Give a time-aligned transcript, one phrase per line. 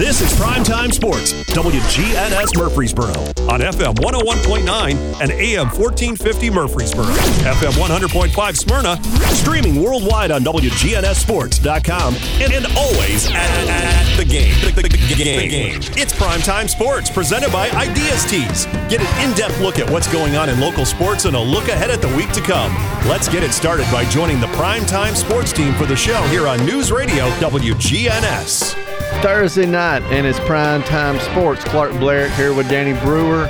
[0.00, 3.10] This is Primetime Sports, WGNS Murfreesboro,
[3.52, 8.98] on FM 101.9 and AM 1450 Murfreesboro, FM 100.5 Smyrna,
[9.34, 14.54] streaming worldwide on WGNSSports.com, and, and always at, at the game.
[14.74, 15.76] The, the, the game.
[15.98, 18.64] It's Primetime Sports, presented by Ideas Tees.
[18.88, 21.68] Get an in depth look at what's going on in local sports and a look
[21.68, 22.74] ahead at the week to come.
[23.06, 26.64] Let's get it started by joining the Primetime Sports team for the show here on
[26.64, 28.89] News Radio WGNS.
[29.22, 31.62] Thursday night, and it's prime time sports.
[31.64, 33.46] Clark Blair here with Danny Brewer.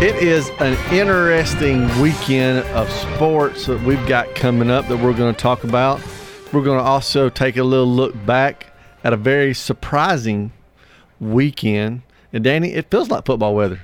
[0.00, 5.34] It is an interesting weekend of sports that we've got coming up that we're going
[5.34, 6.00] to talk about.
[6.52, 8.66] We're going to also take a little look back
[9.02, 10.52] at a very surprising
[11.18, 12.02] weekend.
[12.32, 13.80] And Danny, it feels like football weather.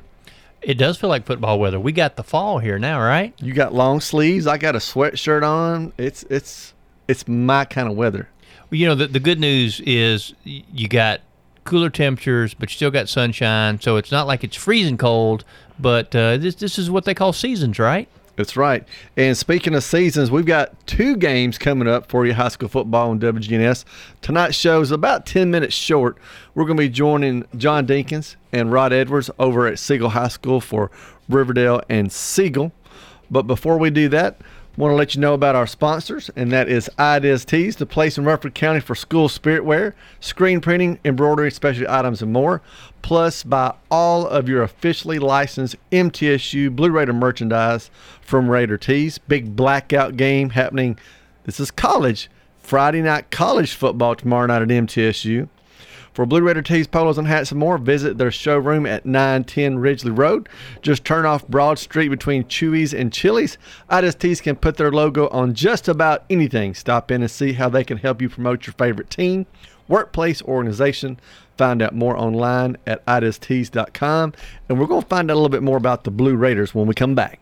[0.61, 1.80] It does feel like football weather.
[1.80, 3.34] We got the fall here now, right?
[3.41, 4.47] You got long sleeves.
[4.47, 5.92] I got a sweatshirt on.
[5.98, 6.74] It's it's
[7.09, 8.28] it's my kind of weather.
[8.73, 11.21] You know, the, the good news is you got
[11.65, 13.81] cooler temperatures, but you still got sunshine.
[13.81, 15.45] So it's not like it's freezing cold,
[15.79, 18.09] but uh, this, this is what they call seasons, right?
[18.37, 18.89] That's right.
[19.17, 23.12] And speaking of seasons, we've got two games coming up for you, high school football
[23.12, 23.84] and WGNS.
[24.23, 26.17] Tonight's show is about 10 minutes short.
[26.55, 30.62] We're going to be joining John Dinkins and Rod Edwards over at Siegel High School
[30.62, 30.91] for
[31.29, 32.73] Riverdale and Siegel.
[33.31, 34.41] But before we do that,
[34.75, 38.17] Want to let you know about our sponsors, and that is Ideas Tees, the place
[38.17, 42.62] in Rutherford County for school spirit wear, screen printing, embroidery, specialty items, and more.
[43.03, 47.91] Plus, buy all of your officially licensed MTSU Blue Raider merchandise
[48.23, 49.19] from Raider Tees.
[49.19, 50.98] Big blackout game happening.
[51.45, 52.31] This is college.
[52.59, 55.51] Friday night college football tomorrow night at MTSU.
[56.12, 60.10] For Blue Raider tees, polos, and hats and more, visit their showroom at 910 Ridgely
[60.10, 60.48] Road.
[60.82, 63.56] Just turn off Broad Street between Chuy's and Chili's.
[63.91, 66.74] Ideas Tees can put their logo on just about anything.
[66.74, 69.46] Stop in and see how they can help you promote your favorite team,
[69.88, 71.18] workplace, organization.
[71.56, 74.34] Find out more online at ideastees.com.
[74.68, 76.86] And we're going to find out a little bit more about the Blue Raiders when
[76.86, 77.42] we come back.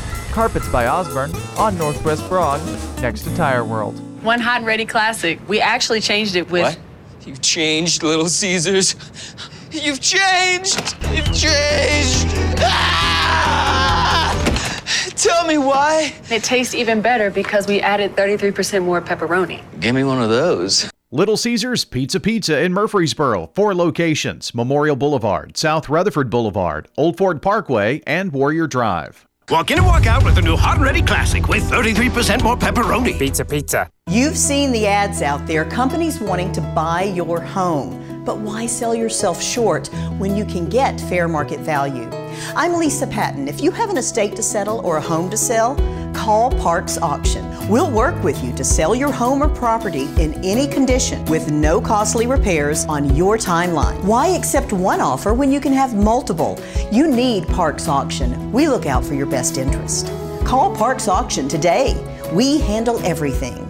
[0.31, 2.61] Carpets by Osborne on Northwest Broad,
[3.01, 3.99] next to Tire World.
[4.23, 5.39] One hot and ready classic.
[5.49, 6.63] We actually changed it with.
[6.63, 6.79] What?
[7.27, 8.95] You've changed, Little Caesars.
[9.71, 10.95] You've changed.
[11.11, 12.27] You've changed.
[12.59, 14.37] Ah!
[15.15, 16.13] Tell me why.
[16.29, 19.61] It tastes even better because we added 33% more pepperoni.
[19.79, 20.89] Give me one of those.
[21.11, 23.51] Little Caesars Pizza Pizza in Murfreesboro.
[23.53, 29.27] Four locations Memorial Boulevard, South Rutherford Boulevard, Old Fort Parkway, and Warrior Drive.
[29.49, 32.55] Walk in and walk out with the new Hot and Ready Classic with 33% more
[32.55, 33.17] pepperoni.
[33.17, 33.89] Pizza, pizza.
[34.09, 38.10] You've seen the ads out there, companies wanting to buy your home.
[38.23, 39.87] But why sell yourself short
[40.17, 42.07] when you can get fair market value?
[42.55, 43.47] I'm Lisa Patton.
[43.47, 45.75] If you have an estate to settle or a home to sell,
[46.13, 47.43] call Parks Auction.
[47.67, 51.81] We'll work with you to sell your home or property in any condition with no
[51.81, 54.03] costly repairs on your timeline.
[54.03, 56.59] Why accept one offer when you can have multiple?
[56.91, 58.51] You need Parks Auction.
[58.51, 60.07] We look out for your best interest.
[60.45, 61.95] Call Parks Auction today.
[62.33, 63.67] We handle everything.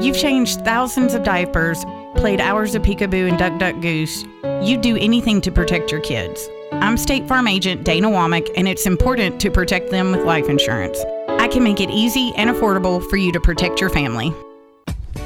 [0.00, 1.84] You've changed thousands of diapers,
[2.16, 4.24] played hours of peekaboo and duck duck goose.
[4.62, 6.48] you'd do anything to protect your kids.
[6.72, 10.98] I'm State Farm Agent Dana Womack, and it's important to protect them with life insurance.
[11.28, 14.32] I can make it easy and affordable for you to protect your family.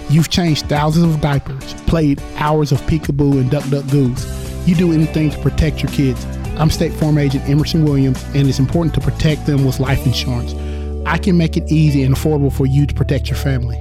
[0.09, 4.25] You've changed thousands of diapers, played hours of peekaboo and duck duck goose.
[4.67, 6.25] You do anything to protect your kids.
[6.57, 10.55] I'm State Farm Agent Emerson Williams, and it's important to protect them with life insurance.
[11.07, 13.81] I can make it easy and affordable for you to protect your family.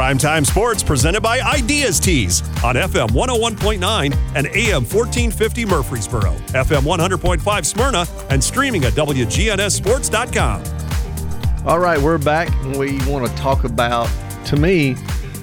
[0.00, 7.66] Primetime Sports presented by Ideas Tees on FM 101.9 and AM 1450 Murfreesboro, FM 100.5
[7.66, 11.66] Smyrna, and streaming at WGNSSports.com.
[11.66, 12.48] All right, we're back.
[12.78, 14.08] We want to talk about,
[14.46, 14.94] to me,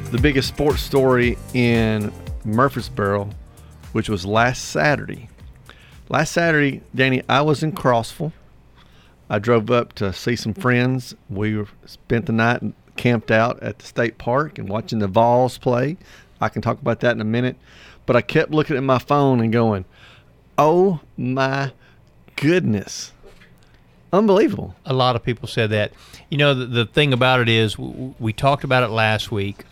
[0.10, 2.12] the biggest sports story in
[2.44, 3.30] Murfreesboro,
[3.92, 5.30] which was last Saturday.
[6.10, 8.32] Last Saturday, Danny, I was in Crossville.
[9.30, 11.14] I drove up to see some friends.
[11.30, 12.64] We spent the night
[12.98, 15.98] camped out at the state park and watching the Vols play.
[16.42, 17.56] I can talk about that in a minute.
[18.06, 19.86] But I kept looking at my phone and going,
[20.58, 21.72] oh my
[22.36, 23.12] goodness.
[24.14, 24.76] Unbelievable.
[24.86, 25.92] A lot of people said that.
[26.30, 29.66] You know, the, the thing about it is, w- we talked about it last week.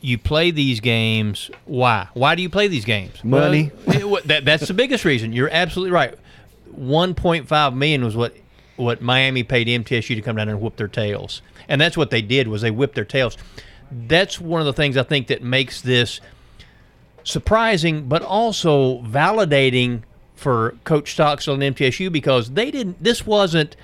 [0.00, 1.50] You play these games.
[1.66, 2.08] Why?
[2.14, 3.22] Why do you play these games?
[3.22, 3.70] Money.
[3.86, 5.32] Well, it, that, that's the biggest reason.
[5.32, 6.14] You're absolutely right.
[6.78, 8.34] 1.5 million was what
[8.76, 12.22] what Miami paid MTSU to come down and whoop their tails, and that's what they
[12.22, 13.36] did was they whipped their tails.
[13.90, 16.20] That's one of the things I think that makes this
[17.22, 20.02] surprising, but also validating
[20.34, 23.02] for Coach Stockstill and MTSU because they didn't.
[23.02, 23.76] This wasn't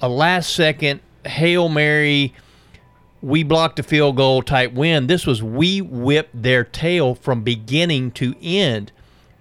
[0.00, 2.34] a last second hail mary.
[3.22, 5.06] We blocked a field goal type win.
[5.06, 8.92] This was we whipped their tail from beginning to end.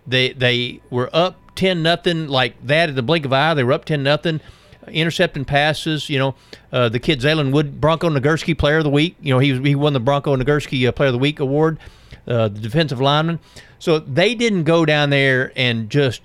[0.08, 3.54] They they were up ten nothing like that at the blink of an eye.
[3.54, 4.40] They were up ten nothing,
[4.88, 6.10] intercepting passes.
[6.10, 6.36] You know,
[6.72, 9.16] uh, the kid Zaylen Wood, Bronco Nagurski Player of the Week.
[9.22, 11.78] You know, he he won the Bronco Nagurski uh, Player of the Week award.
[12.28, 13.40] Uh, the defensive lineman.
[13.78, 16.22] So they didn't go down there and just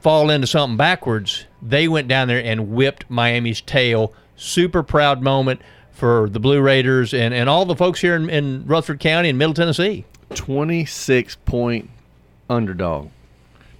[0.00, 1.46] fall into something backwards.
[1.60, 4.12] They went down there and whipped Miami's tail.
[4.36, 5.60] Super proud moment
[5.90, 9.38] for the Blue Raiders and, and all the folks here in, in Rutherford County and
[9.38, 10.04] Middle Tennessee.
[10.34, 11.90] 26 point
[12.48, 13.10] underdog.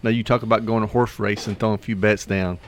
[0.03, 2.59] Now, you talk about going to horse race and throwing a few bets down.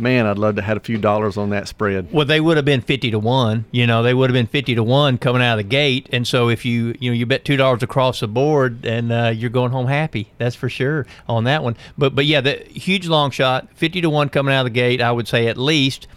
[0.00, 2.10] Man, I'd love to have a few dollars on that spread.
[2.10, 3.66] Well, they would have been fifty to one.
[3.70, 6.08] You know, they would have been fifty to one coming out of the gate.
[6.12, 9.32] And so, if you you know you bet two dollars across the board, and uh,
[9.34, 10.30] you're going home happy.
[10.38, 11.76] That's for sure on that one.
[11.98, 15.02] But but yeah, the huge long shot, fifty to one coming out of the gate.
[15.02, 16.08] I would say at least.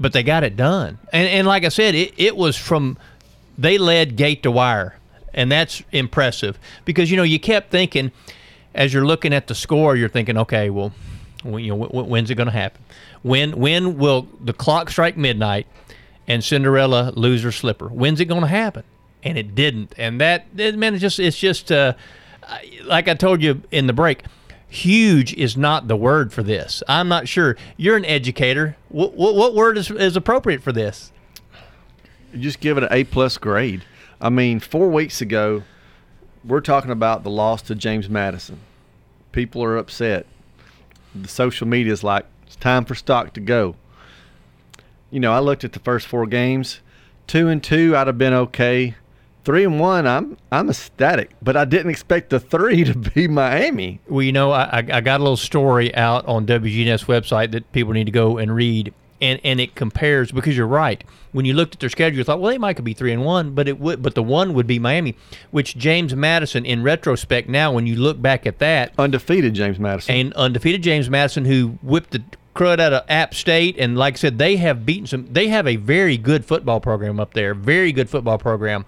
[0.00, 2.98] But they got it done, and and like I said, it it was from
[3.56, 4.98] they led gate to wire,
[5.32, 8.10] and that's impressive because you know you kept thinking
[8.74, 10.92] as you're looking at the score, you're thinking, okay, well
[11.44, 12.82] you know, when's it going to happen?
[13.22, 15.66] When when will the clock strike midnight
[16.26, 17.88] and Cinderella lose her slipper?
[17.88, 18.84] When's it going to happen?
[19.22, 19.94] And it didn't.
[19.98, 21.94] And that man, it's just it's just uh,
[22.84, 24.22] like I told you in the break.
[24.68, 26.82] Huge is not the word for this.
[26.88, 27.56] I'm not sure.
[27.76, 28.76] You're an educator.
[28.88, 31.12] What what, what word is, is appropriate for this?
[32.38, 33.84] Just give it an A plus grade.
[34.20, 35.62] I mean, four weeks ago,
[36.44, 38.58] we're talking about the loss to James Madison.
[39.32, 40.26] People are upset
[41.14, 43.76] the social media is like it's time for stock to go.
[45.10, 46.80] You know, I looked at the first four games.
[47.26, 48.96] Two and two, I'd have been okay.
[49.44, 54.00] Three and one, I'm I'm ecstatic, but I didn't expect the three to be Miami.
[54.08, 57.92] Well, you know, I, I got a little story out on WGNS website that people
[57.92, 61.02] need to go and read and and it compares because you're right.
[61.32, 63.24] When you looked at their schedule, you thought, well, they might could be three and
[63.24, 65.16] one, but it would, but the one would be Miami,
[65.50, 70.14] which James Madison, in retrospect, now when you look back at that, undefeated James Madison,
[70.14, 72.22] and undefeated James Madison, who whipped the
[72.54, 75.26] crud out of App State, and like I said, they have beaten some.
[75.32, 78.84] They have a very good football program up there, very good football program.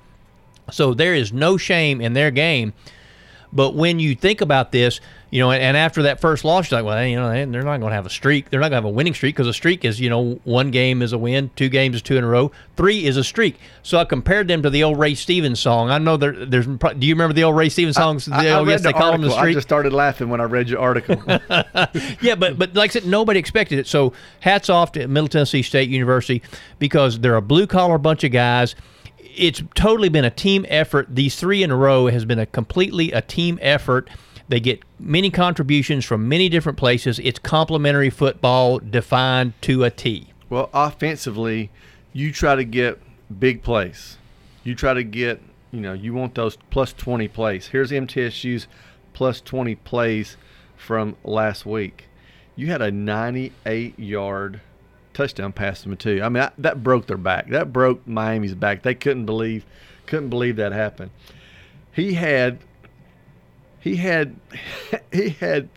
[0.70, 2.72] So there is no shame in their game.
[3.52, 5.00] But when you think about this,
[5.30, 7.90] you know, and after that first loss, you're like, well, you know, they're not going
[7.90, 8.48] to have a streak.
[8.48, 10.70] They're not going to have a winning streak because a streak is, you know, one
[10.70, 13.58] game is a win, two games is two in a row, three is a streak.
[13.82, 15.90] So I compared them to the old Ray Stevens song.
[15.90, 16.66] I know there, there's.
[16.66, 18.28] Do you remember the old Ray Stevens songs?
[18.28, 19.50] I, I, I read the they call them the streak.
[19.50, 21.20] I just started laughing when I read your article.
[22.20, 23.88] yeah, but but like I said, nobody expected it.
[23.88, 26.40] So hats off to Middle Tennessee State University
[26.78, 28.76] because they're a blue collar bunch of guys
[29.36, 31.08] it's totally been a team effort.
[31.10, 34.08] These three in a row has been a completely a team effort.
[34.48, 37.18] They get many contributions from many different places.
[37.18, 40.28] It's complementary football defined to a T.
[40.48, 41.70] Well, offensively,
[42.12, 43.00] you try to get
[43.38, 44.18] big plays.
[44.62, 45.40] You try to get,
[45.72, 47.68] you know, you want those plus 20 plays.
[47.68, 48.68] Here's MTSU's
[49.12, 50.36] plus 20 plays
[50.76, 52.08] from last week.
[52.54, 54.60] You had a 98 yard
[55.16, 56.20] touchdown pass to too.
[56.22, 57.48] I mean, that, that broke their back.
[57.48, 58.82] That broke Miami's back.
[58.82, 59.64] They couldn't believe,
[60.04, 61.10] couldn't believe that happened.
[61.92, 62.58] He had,
[63.80, 64.36] he had,
[65.12, 65.70] he had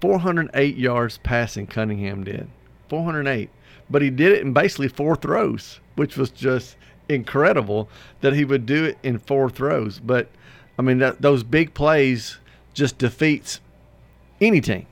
[0.00, 1.66] 408 yards passing.
[1.66, 2.48] Cunningham did
[2.88, 3.50] 408,
[3.90, 6.76] but he did it in basically four throws, which was just
[7.08, 7.88] incredible
[8.20, 9.98] that he would do it in four throws.
[9.98, 10.28] But
[10.78, 12.38] I mean, that, those big plays
[12.72, 13.60] just defeats
[14.40, 14.86] any team.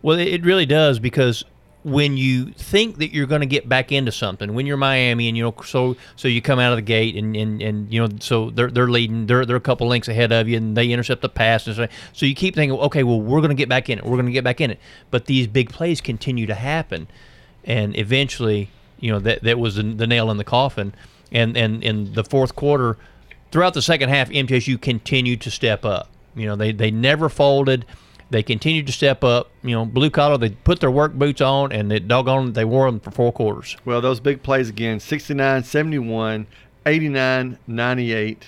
[0.00, 1.44] Well, it really does because
[1.84, 5.36] when you think that you're going to get back into something, when you're Miami and
[5.36, 8.08] you know, so so you come out of the gate and, and, and you know,
[8.20, 11.20] so they're they're leading, they're they're a couple links ahead of you, and they intercept
[11.20, 13.90] the pass, and so, so you keep thinking, okay, well, we're going to get back
[13.90, 16.54] in it, we're going to get back in it, but these big plays continue to
[16.54, 17.06] happen,
[17.64, 20.94] and eventually, you know, that that was the, the nail in the coffin,
[21.30, 22.96] and and in the fourth quarter,
[23.52, 26.08] throughout the second half, MTSU continued to step up.
[26.34, 27.84] You know, they they never folded.
[28.30, 29.50] They continued to step up.
[29.62, 32.90] You know, blue collar, they put their work boots on, and it doggone, they wore
[32.90, 33.76] them for four quarters.
[33.84, 36.46] Well, those big plays again 69 71,
[36.86, 38.46] 89 98.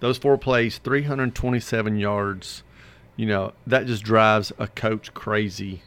[0.00, 2.62] Those four plays, 327 yards.
[3.16, 5.82] You know, that just drives a coach crazy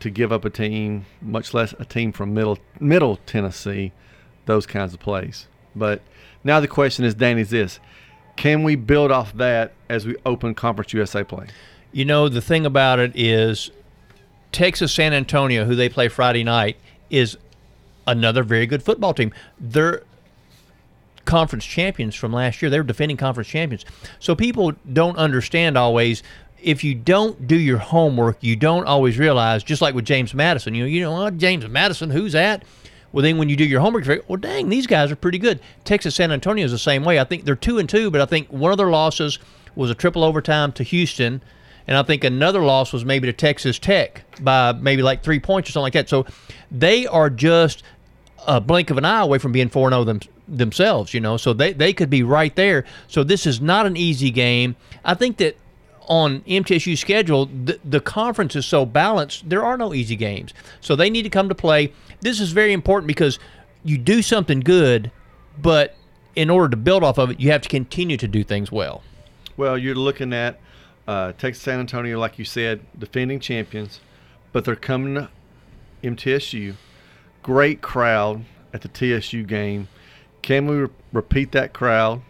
[0.00, 3.92] to give up a team, much less a team from middle middle Tennessee,
[4.46, 5.46] those kinds of plays.
[5.76, 6.02] But
[6.42, 7.78] now the question is, Danny, is this:
[8.36, 11.46] Can we build off that as we open Conference USA play?
[11.92, 13.70] You know, the thing about it is
[14.50, 16.76] Texas San Antonio, who they play Friday night,
[17.10, 17.36] is
[18.06, 19.32] another very good football team.
[19.60, 20.02] They're
[21.24, 22.70] conference champions from last year.
[22.70, 23.84] They're defending conference champions.
[24.18, 26.22] So people don't understand always
[26.62, 30.74] if you don't do your homework, you don't always realize, just like with James Madison,
[30.74, 32.64] you know, you know, oh, James Madison, who's that?
[33.10, 35.60] Well, then when you do your homework, you well, dang, these guys are pretty good.
[35.84, 37.18] Texas San Antonio is the same way.
[37.18, 39.38] I think they're two and two, but I think one of their losses
[39.74, 41.42] was a triple overtime to Houston,
[41.86, 45.68] and I think another loss was maybe to Texas Tech by maybe like three points
[45.68, 46.08] or something like that.
[46.08, 46.26] So
[46.70, 47.82] they are just
[48.46, 51.36] a blink of an eye away from being 4 0 them, themselves, you know.
[51.36, 52.84] So they, they could be right there.
[53.08, 54.76] So this is not an easy game.
[55.04, 55.56] I think that
[56.06, 60.52] on MTSU's schedule, the, the conference is so balanced, there are no easy games.
[60.80, 61.92] So they need to come to play.
[62.20, 63.38] This is very important because
[63.84, 65.10] you do something good,
[65.60, 65.96] but
[66.34, 69.02] in order to build off of it, you have to continue to do things well.
[69.56, 70.58] Well, you're looking at
[71.06, 74.00] uh, Texas San Antonio, like you said, defending champions,
[74.52, 75.30] but they're coming to
[76.02, 76.74] MTSU.
[77.42, 79.88] Great crowd at the TSU game.
[80.42, 82.22] Can we re- repeat that crowd?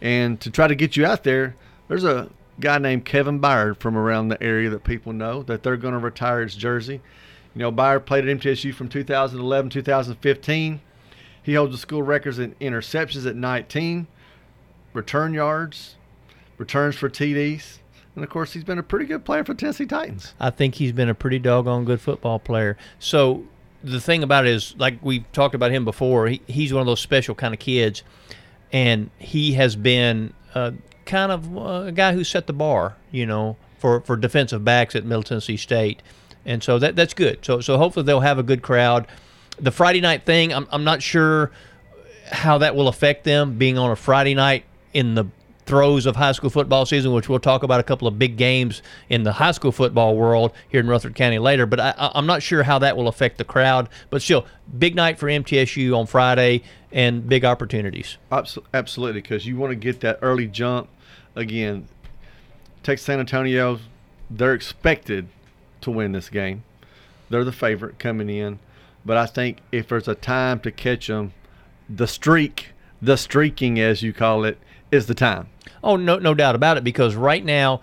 [0.00, 1.56] And to try to get you out there,
[1.88, 2.30] there's a
[2.60, 5.98] guy named Kevin Byard from around the area that people know that they're going to
[5.98, 7.00] retire his jersey.
[7.54, 10.80] You know, Byard played at MTSU from 2011 2015.
[11.42, 14.06] He holds the school records in interceptions at 19,
[14.92, 15.96] return yards,
[16.58, 17.78] returns for TDs,
[18.18, 20.34] and of course, he's been a pretty good player for Tennessee Titans.
[20.40, 22.76] I think he's been a pretty doggone good football player.
[22.98, 23.44] So
[23.84, 26.86] the thing about it is, like we've talked about him before, he, he's one of
[26.88, 28.02] those special kind of kids,
[28.72, 30.72] and he has been uh,
[31.06, 34.96] kind of uh, a guy who set the bar, you know, for, for defensive backs
[34.96, 36.02] at Middle Tennessee State,
[36.44, 37.44] and so that that's good.
[37.44, 39.06] So so hopefully they'll have a good crowd.
[39.60, 41.52] The Friday night thing, I'm I'm not sure
[42.32, 45.26] how that will affect them being on a Friday night in the
[45.68, 48.82] throes of high school football season, which we'll talk about a couple of big games
[49.10, 51.66] in the high school football world here in Rutherford County later.
[51.66, 53.90] But I, am not sure how that will affect the crowd.
[54.08, 54.46] But still,
[54.78, 58.16] big night for MTSU on Friday and big opportunities.
[58.32, 60.88] Absolutely, because you want to get that early jump.
[61.36, 61.86] Again,
[62.82, 63.78] Texas San Antonio,
[64.30, 65.28] they're expected
[65.82, 66.64] to win this game.
[67.28, 68.58] They're the favorite coming in.
[69.04, 71.34] But I think if there's a time to catch them,
[71.88, 72.70] the streak,
[73.00, 74.58] the streaking as you call it,
[74.90, 75.48] is the time.
[75.82, 76.84] Oh, no, no doubt about it.
[76.84, 77.80] Because right now,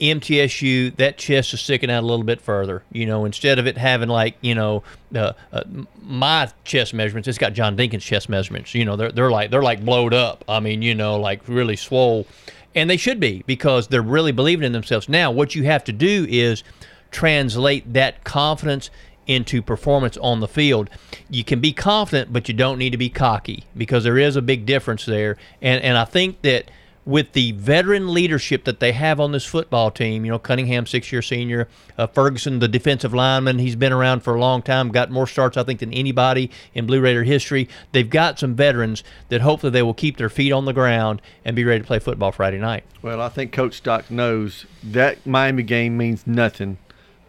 [0.00, 2.82] MTSU, that chest is sticking out a little bit further.
[2.92, 4.82] You know, instead of it having like you know
[5.14, 5.62] uh, uh,
[6.02, 8.74] my chest measurements, it's got John Dinkins' chest measurements.
[8.74, 10.44] You know, they're they're like they're like blowed up.
[10.48, 12.26] I mean, you know, like really swole,
[12.74, 15.08] and they should be because they're really believing in themselves.
[15.08, 16.64] Now, what you have to do is
[17.12, 18.90] translate that confidence
[19.26, 20.90] into performance on the field.
[21.28, 24.42] You can be confident, but you don't need to be cocky because there is a
[24.42, 25.36] big difference there.
[25.60, 26.70] And and I think that
[27.06, 31.22] with the veteran leadership that they have on this football team, you know, Cunningham, six-year
[31.22, 35.26] senior, uh, Ferguson, the defensive lineman, he's been around for a long time, got more
[35.26, 37.68] starts, I think, than anybody in Blue Raider history.
[37.92, 41.54] They've got some veterans that hopefully they will keep their feet on the ground and
[41.54, 42.84] be ready to play football Friday night.
[43.02, 46.78] Well, I think Coach Stock knows that Miami game means nothing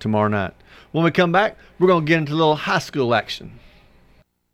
[0.06, 0.54] tomorrow night.
[0.92, 3.60] When we come back, we're going to get into a little high school action.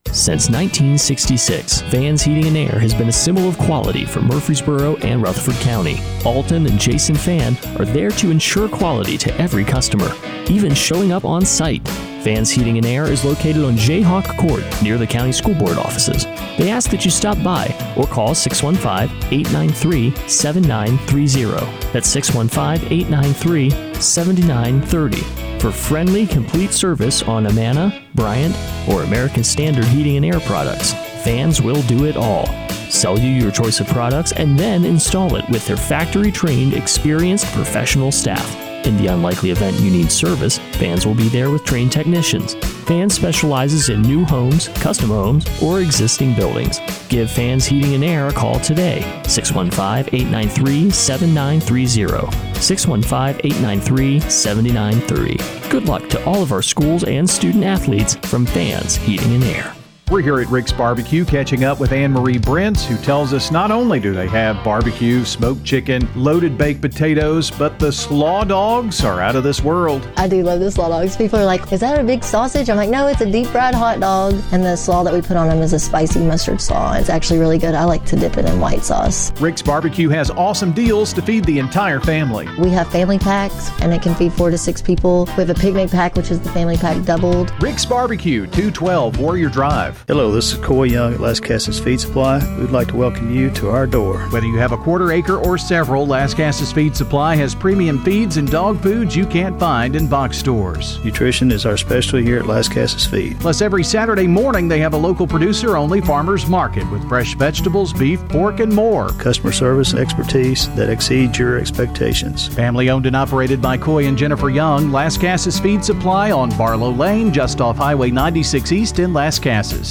[0.08, 5.22] Since 1966, Vans Heating and Air has been a symbol of quality for Murfreesboro and
[5.22, 5.98] Rutherford County.
[6.24, 10.10] Alton and Jason Fan are there to ensure quality to every customer,
[10.50, 11.86] even showing up on site.
[12.22, 16.26] Vans Heating and Air is located on Jayhawk Court near the county school board offices.
[16.58, 17.66] They ask that you stop by
[17.98, 21.92] or call 615 893 7930.
[21.92, 28.56] That's 615 893 7930 for friendly, complete service on Amana, Bryant,
[28.90, 30.94] or American Standard Heating and Air products.
[31.24, 32.48] Vans will do it all.
[32.90, 37.46] Sell you your choice of products and then install it with their factory trained, experienced
[37.54, 38.56] professional staff.
[38.88, 42.56] In the unlikely event you need service, Vans will be there with trained technicians.
[42.88, 46.80] Vans specializes in new homes, custom homes, or existing buildings.
[47.08, 52.60] Give Vans Heating and Air a call today, 615 893 7930.
[52.60, 55.70] 615 893 7930.
[55.70, 59.76] Good luck to all of our schools and student athletes from Vans Heating and Air.
[60.12, 63.72] We're here at Rick's Barbecue catching up with Anne Marie Brents, who tells us not
[63.72, 69.22] only do they have barbecue, smoked chicken, loaded baked potatoes, but the slaw dogs are
[69.22, 70.06] out of this world.
[70.18, 71.16] I do love the slaw dogs.
[71.16, 72.70] People are like, is that a big sausage?
[72.70, 74.36] I'm like, no, it's a deep fried hot dog.
[74.52, 76.92] And the slaw that we put on them is a spicy mustard slaw.
[76.96, 77.74] It's actually really good.
[77.74, 79.32] I like to dip it in white sauce.
[79.40, 82.50] Rick's Barbecue has awesome deals to feed the entire family.
[82.60, 85.24] We have family packs, and it can feed four to six people.
[85.38, 87.54] We have a picnic pack, which is the family pack doubled.
[87.64, 90.01] Rick's Barbecue, 212 Warrior Drive.
[90.08, 92.40] Hello, this is Coy Young at Lascassas Feed Supply.
[92.58, 94.18] We'd like to welcome you to our door.
[94.30, 98.50] Whether you have a quarter acre or several, Lascassas Feed Supply has premium feeds and
[98.50, 101.00] dog foods you can't find in box stores.
[101.06, 103.40] Nutrition is our specialty here at Lascassas Feed.
[103.40, 107.94] Plus, every Saturday morning they have a local producer only farmers market with fresh vegetables,
[107.94, 109.10] beef, pork, and more.
[109.10, 112.48] Customer service expertise that exceeds your expectations.
[112.48, 117.32] Family owned and operated by Coy and Jennifer Young, Lascassas Feed Supply on Barlow Lane,
[117.32, 119.91] just off Highway 96 East in Lascassas.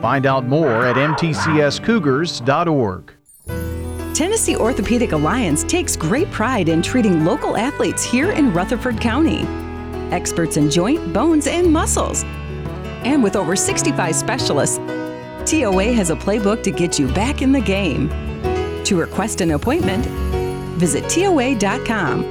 [0.00, 3.12] Find out more at mtcscougars.org.
[4.14, 9.42] Tennessee Orthopedic Alliance takes great pride in treating local athletes here in Rutherford County.
[10.10, 12.24] Experts in joint, bones, and muscles.
[13.04, 14.78] And with over 65 specialists,
[15.44, 18.08] TOA has a playbook to get you back in the game.
[18.84, 20.06] To request an appointment,
[20.78, 22.24] visit TOA.com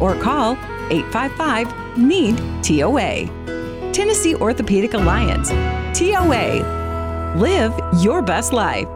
[0.00, 0.52] or call
[0.90, 3.26] 855 NEED TOA.
[3.92, 5.50] Tennessee Orthopedic Alliance.
[5.98, 6.79] TOA.
[7.36, 8.88] Live your best life.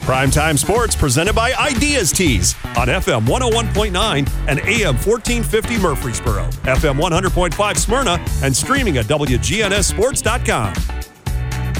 [0.00, 7.76] Primetime Sports presented by Ideas Tees on FM 101.9 and AM 1450 Murfreesboro, FM 100.5
[7.76, 10.74] Smyrna, and streaming at WGNSSports.com.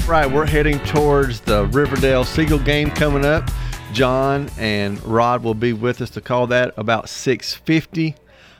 [0.07, 3.49] Right, we're heading towards the Riverdale Siegel game coming up.
[3.93, 8.15] John and Rod will be with us to call that about 6:50.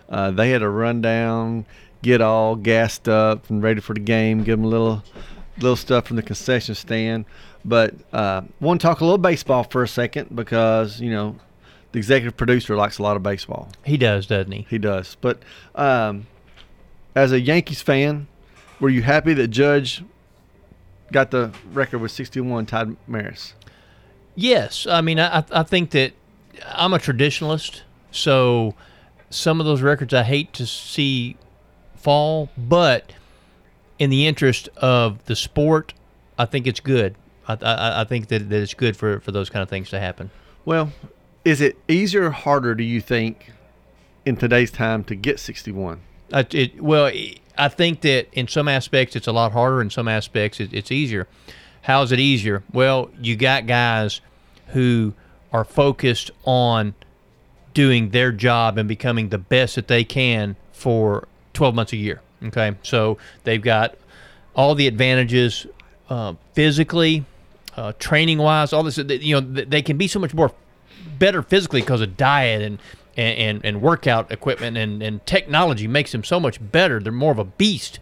[0.10, 1.66] Uh, they had a rundown,
[2.02, 4.44] get all gassed up and ready for the game.
[4.44, 5.04] Give them a little,
[5.62, 7.26] little stuff from the concession stand.
[7.64, 11.36] But uh, want to talk a little baseball for a second because you know
[11.92, 13.70] the executive producer likes a lot of baseball.
[13.86, 14.66] He does, doesn't he?
[14.70, 15.18] He does.
[15.22, 15.40] But
[15.76, 16.28] um,
[17.16, 18.28] as a Yankees fan,
[18.80, 20.04] were you happy that Judge
[21.12, 23.54] got the record with 61 Todd Maris?
[24.36, 26.14] Yes, I mean I I think that
[26.68, 28.76] I'm a traditionalist, so
[29.30, 31.38] some of those records I hate to see
[31.96, 33.14] fall, but
[34.02, 35.94] in the interest of the sport,
[36.36, 37.14] I think it's good.
[37.48, 40.00] I, I, I think that, that it's good for, for those kind of things to
[40.00, 40.32] happen.
[40.66, 40.92] Well,
[41.46, 43.52] is it easier or harder, do you think,
[44.26, 46.02] in today's time to get 61?
[46.34, 47.12] Uh, it, well,
[47.60, 49.82] I think that in some aspects it's a lot harder.
[49.82, 51.28] In some aspects it, it's easier.
[51.84, 52.64] How is it easier?
[52.74, 54.20] Well, you got guys
[54.70, 55.14] who
[55.54, 56.96] are focused on
[57.76, 62.20] doing their job and becoming the best that they can for 12 months a year.
[62.44, 63.96] Okay, so they've got
[64.56, 65.68] all the advantages
[66.10, 67.26] uh, physically,
[67.78, 68.98] uh, training wise, all this.
[68.98, 70.52] You know, they can be so much more
[71.18, 72.80] better physically because of diet and.
[73.18, 77.02] And, and, workout equipment and, and technology makes them so much better.
[77.02, 78.00] They're more of a beast.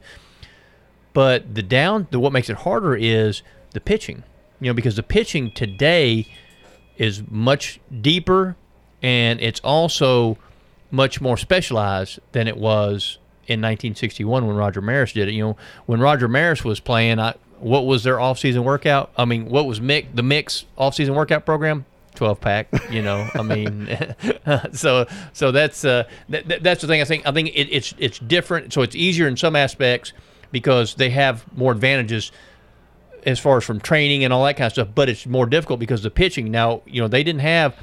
[1.14, 4.24] But the down, the what makes it harder is the pitching.
[4.62, 6.28] You know, because the pitching today
[6.98, 8.56] is much deeper
[9.02, 10.38] and it's also
[10.92, 13.19] much more specialized than it was
[13.50, 15.34] in 1961 when Roger Maris did it.
[15.34, 19.12] You know, when Roger Maris was playing, I, what was their off-season workout?
[19.18, 21.86] I mean, what was Mick the Mix off-season workout program?
[22.16, 23.30] 12 pack, you know.
[23.34, 23.88] I mean,
[24.74, 27.02] so so that's uh, th- that's the thing.
[27.02, 28.74] I think I think it, it's it's different.
[28.74, 30.12] So it's easier in some aspects
[30.52, 32.32] because they have more advantages
[33.26, 34.90] as far as from training and all that kind of stuff.
[34.94, 37.76] But it's more difficult because the pitching now, you know, they didn't have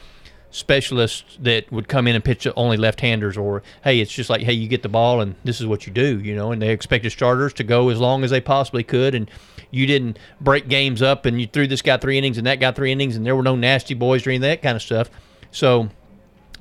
[0.57, 4.55] specialists that would come in and pitch only left-handers or hey it's just like hey
[4.55, 7.12] you get the ball and this is what you do you know and they expected
[7.12, 9.31] starters to go as long as they possibly could and
[9.71, 12.73] you didn't break games up and you threw this guy three innings and that guy
[12.73, 15.11] three innings and there were no nasty boys or any of that kind of stuff
[15.51, 15.90] so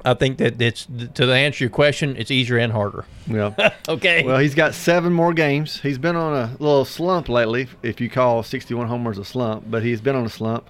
[0.03, 3.05] I think that it's to answer your question, it's easier and harder.
[3.25, 3.71] Yeah.
[3.89, 4.23] okay.
[4.23, 5.79] Well, he's got seven more games.
[5.81, 9.81] He's been on a little slump lately, if you call 61 homers a slump, but
[9.81, 10.69] he's been on a slump.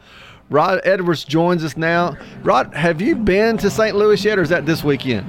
[0.50, 2.18] Rod Edwards joins us now.
[2.44, 3.96] Rod, have you been to St.
[3.96, 5.26] Louis yet, or is that this weekend?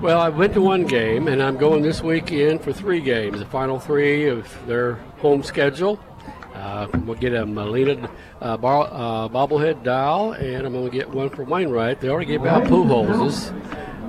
[0.00, 3.46] Well, I went to one game, and I'm going this weekend for three games, the
[3.46, 6.00] final three of their home schedule.
[6.54, 8.08] Uh, we'll get a Molina
[8.40, 12.00] uh, bar, uh, bobblehead dial, and I'm going to get one for Wainwright.
[12.00, 13.52] They already gave out Pujols.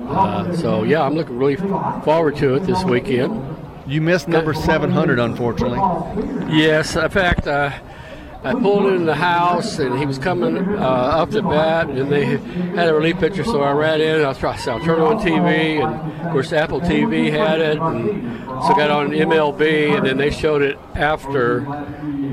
[0.08, 3.56] Uh, so, yeah, I'm looking really forward to it this weekend.
[3.86, 5.78] You missed number 700, unfortunately.
[6.50, 7.70] Yes, in fact, uh,
[8.46, 12.24] I pulled in the house and he was coming uh, up the bat, and they
[12.76, 14.24] had a relief pitcher, so I ran in.
[14.24, 18.72] I so I turned on TV, and of course Apple TV had it, and so
[18.72, 21.58] I got on MLB, and then they showed it after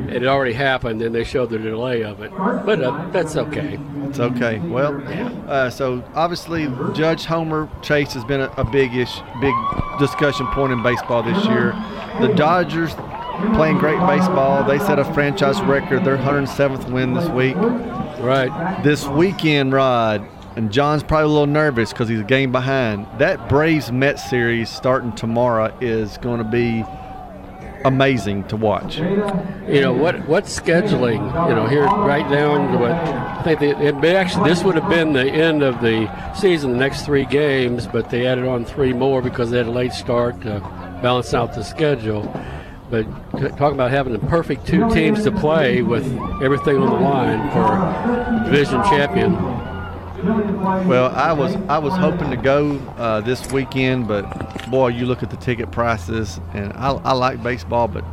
[0.08, 2.32] it had already happened, and they showed the delay of it.
[2.32, 3.80] But uh, that's okay.
[4.04, 4.60] It's okay.
[4.60, 5.02] Well,
[5.50, 9.56] uh, so obviously Judge Homer Chase has been a, a big-ish, big
[9.98, 11.72] discussion point in baseball this year.
[12.22, 12.94] The Dodgers
[13.56, 14.64] playing great baseball.
[14.64, 17.56] They set a franchise record, their 107th win this week.
[17.56, 18.82] Right.
[18.84, 23.08] This weekend, Rod, and John's probably a little nervous because he's a game behind.
[23.18, 26.84] That Braves Mets series starting tomorrow is going to be
[27.86, 28.98] amazing to watch.
[28.98, 30.28] You know what?
[30.28, 31.50] What scheduling?
[31.50, 32.72] You know, here right now.
[32.72, 35.82] to what I think they, it may actually this would have been the end of
[35.82, 39.68] the season, the next three games, but they added on three more because they had
[39.68, 40.60] a late start to
[41.02, 42.24] balance out the schedule.
[42.94, 43.06] But
[43.58, 46.06] talking about having the perfect two teams to play with
[46.44, 49.34] everything on the line for division champion.
[50.88, 55.24] Well, I was I was hoping to go uh, this weekend, but boy, you look
[55.24, 58.06] at the ticket prices, and I, I like baseball, but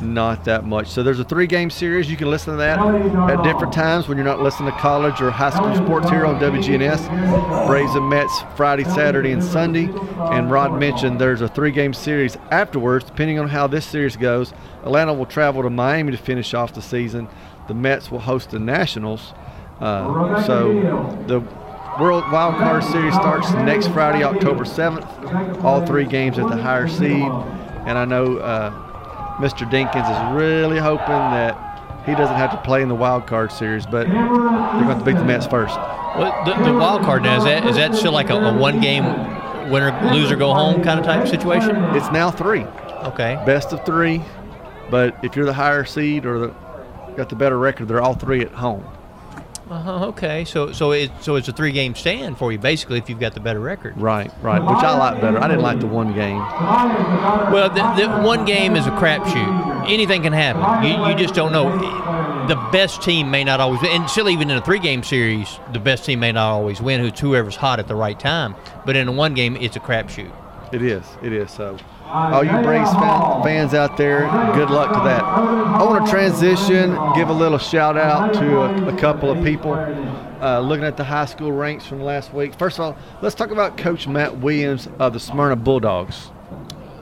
[0.00, 0.88] not that much.
[0.88, 2.10] So there's a three-game series.
[2.10, 5.30] You can listen to that at different times when you're not listening to college or
[5.30, 7.66] high school sports here on WGNS.
[7.66, 9.88] Braves and Mets Friday, Saturday, and Sunday.
[10.18, 13.04] And Rod mentioned there's a three-game series afterwards.
[13.04, 16.82] Depending on how this series goes, Atlanta will travel to Miami to finish off the
[16.82, 17.28] season.
[17.68, 19.32] The Mets will host the Nationals.
[19.80, 20.72] Uh, so
[21.26, 21.40] the
[22.00, 25.62] World Wild Card Series starts next Friday, October 7th.
[25.64, 27.28] All three games at the higher seed.
[27.86, 28.89] And I know uh,
[29.40, 29.68] Mr.
[29.68, 31.56] Dinkins is really hoping that
[32.04, 35.16] he doesn't have to play in the Wild Card Series, but they're going to beat
[35.16, 35.76] the Mets first.
[35.76, 38.80] Well, the, the wild card now, is that, is that still like a, a one
[38.80, 39.04] game
[39.70, 41.76] winner, loser, go home kind of type situation?
[41.94, 42.64] It's now three.
[42.64, 43.42] Okay.
[43.46, 44.22] Best of three.
[44.90, 46.48] But if you're the higher seed or the,
[47.16, 48.84] got the better record, they're all three at home.
[49.70, 53.08] Uh-huh, okay, so so it so it's a three game stand for you basically if
[53.08, 53.96] you've got the better record.
[53.96, 54.60] Right, right.
[54.60, 55.38] Which I like better.
[55.38, 56.38] I didn't like the one game.
[56.38, 59.88] Well, the, the one game is a crapshoot.
[59.88, 60.84] Anything can happen.
[60.84, 61.70] You, you just don't know.
[62.48, 65.78] The best team may not always, and still even in a three game series, the
[65.78, 66.98] best team may not always win.
[66.98, 68.56] Who's whoever's hot at the right time.
[68.84, 70.32] But in a one game, it's a crapshoot.
[70.72, 71.04] It is.
[71.22, 71.48] It is.
[71.52, 71.76] So,
[72.10, 74.22] all you Braves fan, fans out there,
[74.54, 75.22] good luck to that.
[75.22, 79.74] I want to transition, give a little shout out to a, a couple of people.
[79.74, 82.54] Uh, looking at the high school ranks from last week.
[82.54, 86.30] First of all, let's talk about Coach Matt Williams of the Smyrna Bulldogs.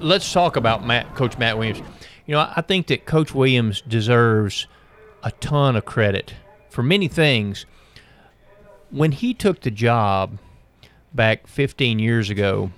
[0.01, 1.81] Let's talk about Matt, Coach Matt Williams.
[2.27, 4.67] You know, I think that Coach Williams deserves
[5.23, 6.35] a ton of credit
[6.69, 7.65] for many things.
[8.91, 10.39] When he took the job
[11.15, 12.73] back 15 years ago,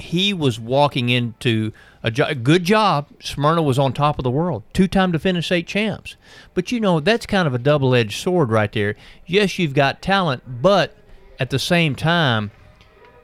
[0.00, 3.08] he was walking into a, jo- good job.
[3.20, 6.16] Smyrna was on top of the world, two-time finish state champs.
[6.54, 8.96] But you know that's kind of a double-edged sword right there.
[9.26, 10.96] Yes, you've got talent, but
[11.38, 12.50] at the same time,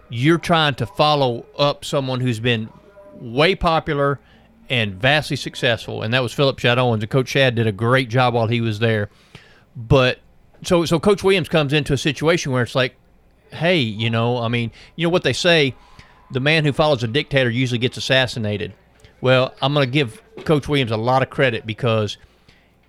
[0.09, 2.69] you're trying to follow up someone who's been
[3.15, 4.21] way popular
[4.69, 7.03] and vastly successful, and that was Philip Shadowens.
[7.03, 9.11] And Coach Shad did a great job while he was there.
[9.77, 10.21] But
[10.63, 12.97] so so Coach Williams comes into a situation where it's like,
[13.51, 15.75] hey, you know, I mean, you know what they say
[16.31, 18.73] the man who follows a dictator usually gets assassinated.
[19.21, 22.17] Well, I'm going to give Coach Williams a lot of credit because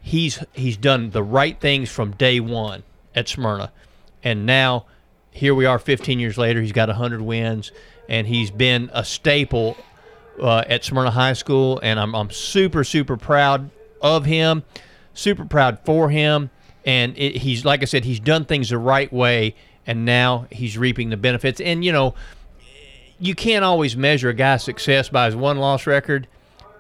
[0.02, 2.84] he's he's done the right things from day one
[3.16, 3.72] at Smyrna,
[4.24, 4.86] and now
[5.32, 6.62] here we are 15 years later.
[6.62, 7.72] He's got 100 wins,
[8.10, 9.78] and he's been a staple
[10.42, 13.70] uh, at Smyrna High School, and I'm I'm super super proud
[14.02, 14.64] of him,
[15.14, 16.50] super proud for him,
[16.86, 20.78] and it, he's like I said, he's done things the right way, and now he's
[20.78, 21.62] reaping the benefits.
[21.62, 22.16] And you know
[23.20, 26.28] you can't always measure a guy's success by his one loss record,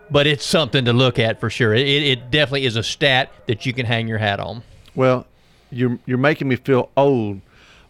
[0.10, 1.74] but it's something to look at for sure.
[1.74, 4.64] It, it definitely is a stat that you can hang your hat on.
[4.96, 5.26] Well,
[5.72, 7.42] you're you're making me feel old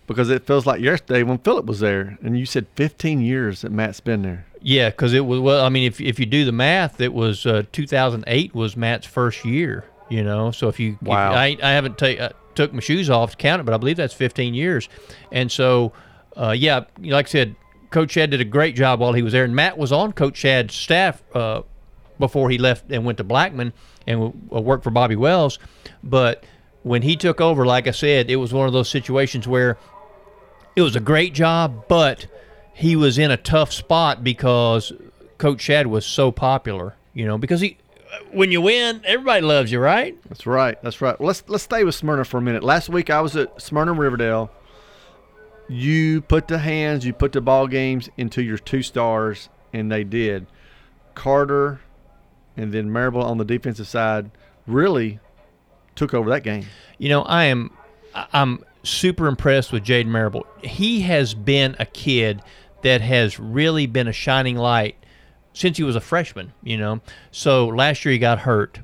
[0.08, 3.72] because it feels like yesterday when Philip was there, and you said 15 years that
[3.72, 4.46] Matt's been there.
[4.62, 5.64] Yeah, because it was well.
[5.64, 9.46] I mean, if if you do the math, it was uh, 2008 was Matt's first
[9.46, 9.86] year.
[10.10, 13.10] You know, so if you wow, if, I I haven't take, uh, took my shoes
[13.10, 14.90] off to count it, but I believe that's 15 years,
[15.32, 15.92] and so
[16.36, 17.56] uh, yeah, like I said,
[17.90, 20.38] Coach Shad did a great job while he was there, and Matt was on Coach
[20.38, 21.62] Shad's staff uh,
[22.20, 23.74] before he left and went to Blackman
[24.06, 25.60] and w- worked for Bobby Wells.
[26.04, 26.44] But
[26.84, 29.78] when he took over, like I said, it was one of those situations where
[30.76, 32.28] it was a great job, but
[32.74, 34.92] he was in a tough spot because
[35.38, 36.96] Coach Shad was so popular.
[37.14, 37.78] You know, because he
[38.32, 40.18] when you win, everybody loves you, right?
[40.30, 40.82] That's right.
[40.84, 41.20] That's right.
[41.20, 42.64] Well, let's let's stay with Smyrna for a minute.
[42.64, 44.52] Last week I was at Smyrna Riverdale.
[45.70, 50.04] You put the hands, you put the ball games into your two stars, and they
[50.04, 50.48] did.
[51.14, 51.82] Carter
[52.56, 54.32] and then Marable on the defensive side
[54.66, 55.20] really
[55.96, 56.66] took over that game.
[56.98, 57.72] You know, I am
[58.34, 60.46] I'm super impressed with Jaden Marable.
[60.64, 62.42] He has been a kid
[62.84, 64.96] that has really been a shining light
[65.54, 67.02] since he was a freshman, you know.
[67.32, 68.80] So last year he got hurt.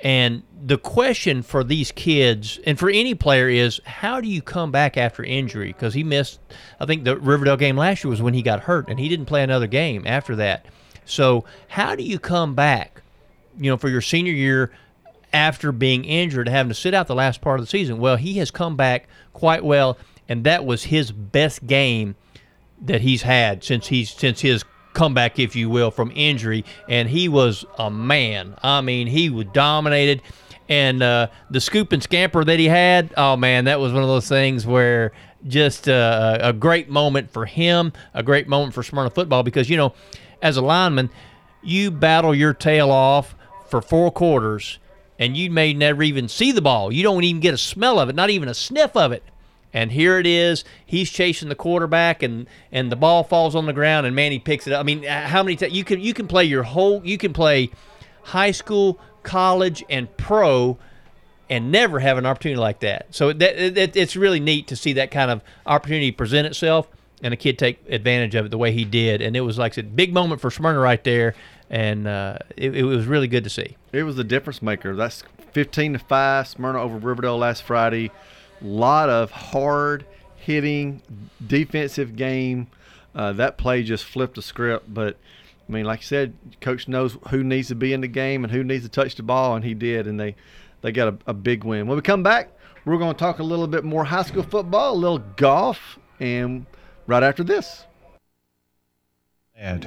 [0.00, 4.70] And the question for these kids and for any player is how do you come
[4.70, 5.68] back after injury?
[5.68, 6.38] Because he missed,
[6.78, 9.26] I think the Riverdale game last year was when he got hurt and he didn't
[9.26, 10.66] play another game after that.
[11.06, 13.00] So, how do you come back,
[13.58, 14.72] you know, for your senior year
[15.32, 17.98] after being injured, having to sit out the last part of the season?
[17.98, 19.96] Well, he has come back quite well,
[20.28, 22.16] and that was his best game
[22.82, 24.64] that he's had since he's since his
[24.96, 28.56] comeback, if you will, from injury, and he was a man.
[28.62, 30.22] I mean, he was dominated,
[30.68, 34.08] and uh, the scoop and scamper that he had, oh man, that was one of
[34.08, 35.12] those things where
[35.46, 39.76] just uh, a great moment for him, a great moment for Smyrna football because you
[39.76, 39.92] know,
[40.40, 41.10] as a lineman,
[41.62, 43.36] you battle your tail off
[43.68, 44.78] for four quarters,
[45.18, 46.90] and you may never even see the ball.
[46.90, 49.22] You don't even get a smell of it, not even a sniff of it
[49.76, 50.64] and here it is.
[50.86, 54.66] He's chasing the quarterback, and and the ball falls on the ground, and Manny picks
[54.66, 54.80] it up.
[54.80, 57.70] I mean, how many times you can you can play your whole you can play
[58.22, 60.78] high school, college, and pro,
[61.50, 63.14] and never have an opportunity like that.
[63.14, 66.88] So that, that it's really neat to see that kind of opportunity present itself,
[67.22, 69.20] and a kid take advantage of it the way he did.
[69.20, 71.34] And it was like a big moment for Smyrna right there,
[71.68, 73.76] and uh, it, it was really good to see.
[73.92, 74.96] It was the difference maker.
[74.96, 78.10] That's 15 to five, Smyrna over Riverdale last Friday
[78.62, 80.04] lot of hard
[80.36, 81.02] hitting
[81.44, 82.68] defensive game.
[83.14, 84.92] Uh, that play just flipped the script.
[84.92, 85.16] But
[85.68, 88.52] I mean, like I said, coach knows who needs to be in the game and
[88.52, 90.36] who needs to touch the ball, and he did, and they
[90.82, 91.86] they got a, a big win.
[91.86, 92.50] When we come back,
[92.84, 96.66] we're going to talk a little bit more high school football, a little golf, and
[97.06, 97.84] right after this.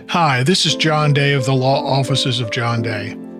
[0.09, 3.15] Hi, this is John Day of the Law Offices of John Day.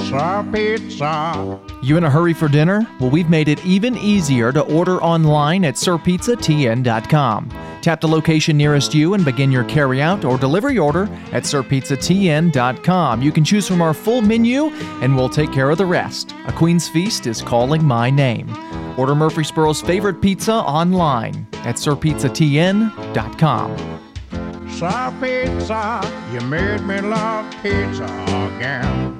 [0.00, 1.60] Pizza, pizza.
[1.82, 2.86] You in a hurry for dinner?
[2.98, 7.50] Well, we've made it even easier to order online at sirpizzatn.com.
[7.82, 13.22] Tap the location nearest you and begin your carryout or delivery order at sirpizzatn.com.
[13.22, 14.66] You can choose from our full menu
[15.02, 16.34] and we'll take care of the rest.
[16.46, 18.48] A Queen's Feast is calling my name.
[18.98, 23.76] Order Murfreesboro's favorite pizza online at sirpizzatn.com.
[24.70, 26.00] Sir Pizza,
[26.32, 28.04] you made me love pizza
[28.56, 29.19] again.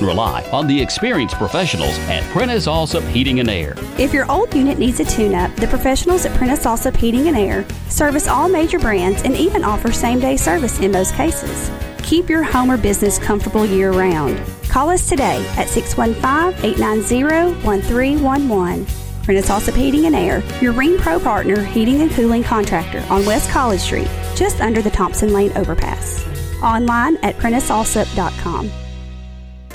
[0.00, 3.74] Rely on the experienced professionals at Prentice Allsup Heating and Air.
[3.98, 7.36] If your old unit needs a tune up, the professionals at Prentice Allsup Heating and
[7.36, 11.70] Air service all major brands and even offer same day service in most cases.
[12.02, 14.38] Keep your home or business comfortable year round.
[14.68, 18.86] Call us today at 615 890 1311.
[19.24, 23.50] Prentice Allsup Heating and Air, your Rheem Pro partner heating and cooling contractor on West
[23.50, 26.24] College Street, just under the Thompson Lane overpass.
[26.62, 28.70] Online at PrenticeAllsup.com.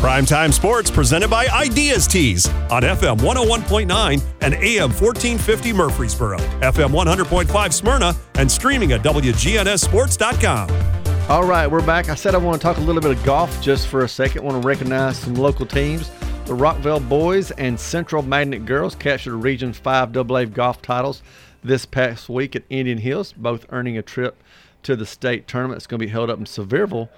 [0.01, 7.71] Primetime Sports presented by Ideas Tees on FM 101.9 and AM 1450 Murfreesboro, FM 100.5
[7.71, 11.29] Smyrna, and streaming at WGNSSports.com.
[11.29, 12.09] All right, we're back.
[12.09, 14.43] I said I want to talk a little bit of golf just for a second.
[14.43, 16.09] want to recognize some local teams.
[16.45, 21.21] The Rockvale boys and Central Magnet girls captured Region 5 AA golf titles
[21.63, 24.41] this past week at Indian Hills, both earning a trip
[24.81, 25.77] to the state tournament.
[25.77, 27.09] It's going to be held up in Sevierville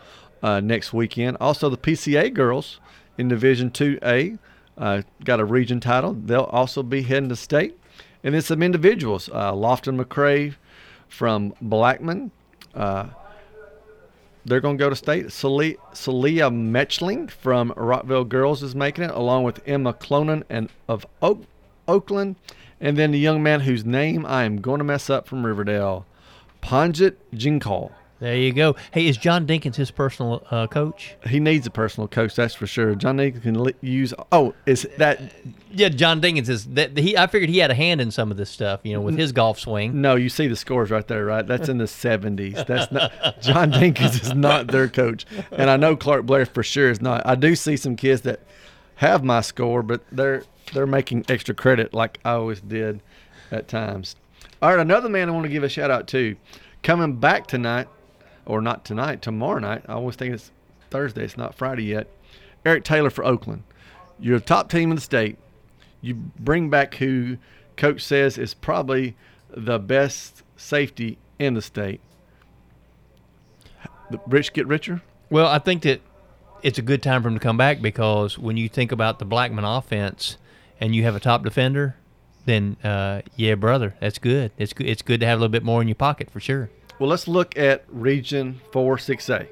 [0.44, 1.38] uh, next weekend.
[1.40, 2.80] Also, the PCA girls
[3.18, 4.38] in Division 2A
[4.78, 6.14] uh, got a region title.
[6.14, 7.80] They'll also be heading to state.
[8.24, 10.56] And then some individuals uh, Lofton McCray
[11.08, 12.32] from Blackman.
[12.76, 13.08] Uh,
[14.46, 15.32] they're going to go to state.
[15.32, 21.06] Celia, Celia Metchling from Rockvale Girls is making it, along with Emma Clonan and of
[21.22, 21.44] Oak,
[21.88, 22.36] Oakland.
[22.82, 26.06] And then the young man whose name I am going to mess up from Riverdale,
[26.62, 27.92] Panjit Jinkal.
[28.24, 28.78] There you go.
[28.92, 31.14] Hey, is John Dinkins his personal uh, coach?
[31.28, 32.96] He needs a personal coach, that's for sure.
[32.96, 34.14] John Dinkins can li- use.
[34.32, 35.20] Oh, is that?
[35.70, 36.98] Yeah, John Dinkins is that.
[36.98, 39.18] He I figured he had a hand in some of this stuff, you know, with
[39.18, 40.00] his golf swing.
[40.00, 41.46] No, you see the scores right there, right?
[41.46, 42.64] That's in the seventies.
[42.66, 46.90] That's not John Dinkins is not their coach, and I know Clark Blair for sure
[46.90, 47.24] is not.
[47.26, 48.40] I do see some kids that
[48.96, 53.02] have my score, but they're they're making extra credit like I always did
[53.52, 54.16] at times.
[54.62, 56.38] All right, another man I want to give a shout out to,
[56.84, 57.90] coming back tonight
[58.46, 59.84] or not tonight, tomorrow night.
[59.88, 60.52] I always think it's
[60.90, 61.24] Thursday.
[61.24, 62.08] It's not Friday yet.
[62.66, 63.64] Eric Taylor for Oakland.
[64.20, 65.38] You're a top team in the state.
[66.02, 67.38] You bring back who
[67.76, 69.16] coach says is probably
[69.50, 72.02] the best safety in the state.
[74.12, 75.02] The rich get richer.
[75.30, 76.02] Well, I think that
[76.62, 79.26] it's a good time for him to come back because when you think about the
[79.26, 80.38] Blackman offense
[80.80, 81.96] and you have a top defender,
[82.46, 84.52] then uh, yeah, brother, that's good.
[84.58, 84.88] It's good.
[84.88, 86.70] It's good to have a little bit more in your pocket for sure.
[87.00, 89.48] Well, let's look at Region 4 6A.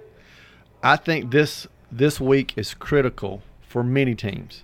[0.84, 4.63] I think this this week is critical for many teams.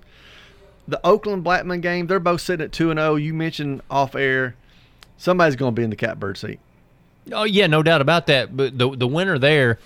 [0.87, 3.15] The Oakland Blackman game, they're both sitting at 2 and 0.
[3.15, 4.55] You mentioned off air,
[5.17, 6.59] somebody's going to be in the catbird seat.
[7.31, 8.55] Oh yeah, no doubt about that.
[8.55, 9.79] But the the winner there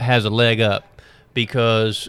[0.00, 1.00] has a leg up
[1.34, 2.08] because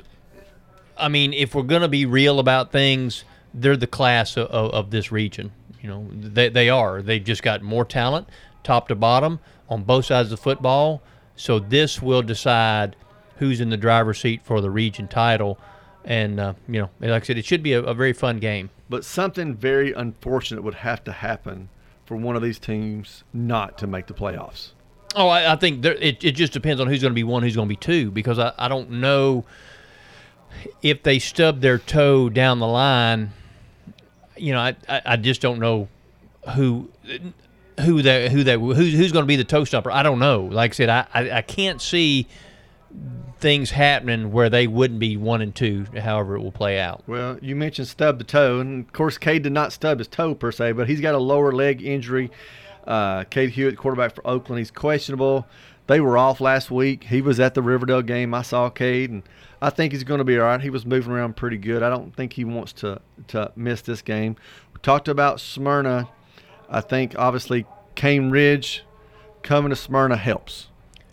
[0.98, 3.24] I mean, if we're going to be real about things,
[3.54, 5.52] they're the class of, of, of this region.
[5.82, 7.02] You know, they they are.
[7.02, 8.28] They've just got more talent,
[8.64, 9.40] top to bottom
[9.70, 11.02] on both sides of the football.
[11.36, 12.96] So this will decide
[13.38, 15.58] who's in the driver's seat for the region title.
[16.04, 18.70] And, uh, you know, like I said, it should be a, a, very fun game.
[18.90, 21.70] But something very unfortunate would have to happen
[22.06, 24.72] for one of these teams not to make the playoffs.
[25.16, 27.44] Oh, I, I think there, it, it just depends on who's going to be one,
[27.44, 29.46] who's going to be two, because I, I don't know
[30.82, 33.32] if they stub their toe down the line.
[34.38, 35.88] You know, I, I, I just don't know
[36.56, 36.90] who
[37.82, 39.92] who that who that who's who's going to be the toe stumper.
[39.92, 40.44] I don't know.
[40.44, 42.28] Like I said, I, I, I can't see
[43.40, 45.86] things happening where they wouldn't be one and two.
[45.98, 47.04] However, it will play out.
[47.08, 50.36] Well, you mentioned stub the toe, and of course, Cade did not stub his toe
[50.36, 52.32] per se, but he's got a lower leg injury.
[52.86, 55.48] Uh, Cade Hewitt, quarterback for Oakland, he's questionable.
[55.88, 57.06] They were off last week.
[57.06, 58.34] He was at the Riverdale game.
[58.34, 59.24] I saw Cade, and
[59.62, 60.62] I think he's going to be all right.
[60.62, 61.82] He was moving around pretty good.
[61.82, 64.36] I don't think he wants to to miss this game.
[64.74, 66.10] We talked about Smyrna
[66.70, 68.84] I think obviously Cane Ridge
[69.42, 70.68] coming to Smyrna helps.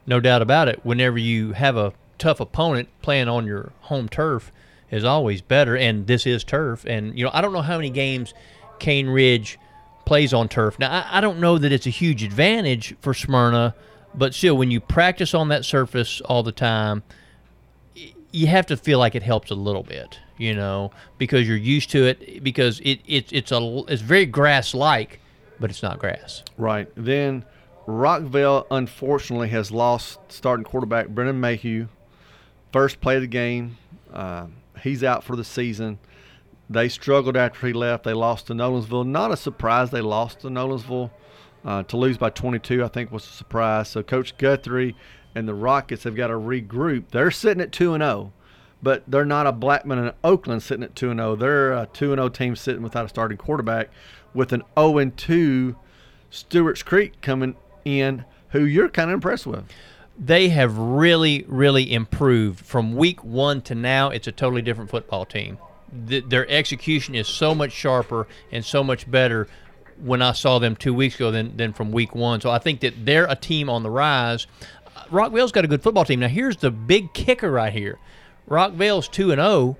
[0.06, 0.80] No doubt about it.
[0.84, 4.52] Whenever you have a tough opponent playing on your home turf
[4.90, 6.84] is always better, and this is turf.
[6.86, 8.34] And you know, I don't know how many games
[8.78, 9.58] Cane Ridge
[10.04, 10.78] plays on turf.
[10.78, 13.74] Now, I, I don't know that it's a huge advantage for Smyrna,
[14.14, 17.02] but still, when you practice on that surface all the time,
[18.30, 21.90] you have to feel like it helps a little bit, you know, because you're used
[21.90, 22.44] to it.
[22.44, 25.20] Because it, it it's a it's very grass like
[25.60, 26.42] but it's not grass.
[26.56, 26.88] Right.
[26.96, 27.44] Then
[27.86, 31.86] Rockvale, unfortunately has lost starting quarterback Brennan Mayhew.
[32.72, 33.78] First play of the game.
[34.12, 34.46] Uh,
[34.82, 35.98] he's out for the season.
[36.68, 38.04] They struggled after he left.
[38.04, 39.06] They lost to Nolensville.
[39.06, 41.10] Not a surprise they lost to Nolensville.
[41.64, 43.88] Uh, to lose by 22, I think, was a surprise.
[43.88, 44.96] So Coach Guthrie
[45.34, 47.08] and the Rockets have got to regroup.
[47.10, 48.32] They're sitting at 2 and 0,
[48.82, 51.36] but they're not a Blackman and Oakland sitting at 2 and 0.
[51.36, 53.90] They're a 2 and 0 team sitting without a starting quarterback
[54.36, 55.76] with an 0 2
[56.30, 59.64] Stewart's Creek coming in, who you're kind of impressed with.
[60.18, 64.10] They have really, really improved from week one to now.
[64.10, 65.58] It's a totally different football team.
[65.92, 69.48] The, their execution is so much sharper and so much better
[69.98, 72.40] when I saw them two weeks ago than, than from week one.
[72.40, 74.46] So I think that they're a team on the rise.
[75.10, 76.20] Rockvale's got a good football team.
[76.20, 77.98] Now, here's the big kicker right here
[78.46, 79.76] Rockvale's 2 and 0.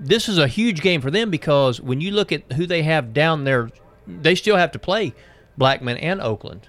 [0.00, 3.12] This is a huge game for them because when you look at who they have
[3.12, 3.70] down there
[4.08, 5.14] they still have to play
[5.56, 6.68] Blackman and Oakland.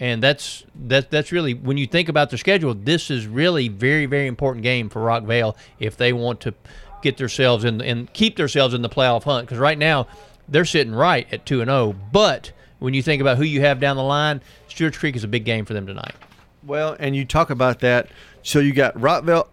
[0.00, 4.06] and that's that that's really when you think about their schedule, this is really very
[4.06, 6.54] very important game for Rockvale if they want to
[7.02, 9.46] get themselves in and keep themselves in the playoff hunt.
[9.46, 10.06] Because right now
[10.48, 13.80] they're sitting right at two and zero, but when you think about who you have
[13.80, 16.14] down the line, Stewart's Creek is a big game for them tonight.
[16.62, 18.08] Well, and you talk about that.
[18.42, 19.48] So you got Rockvale,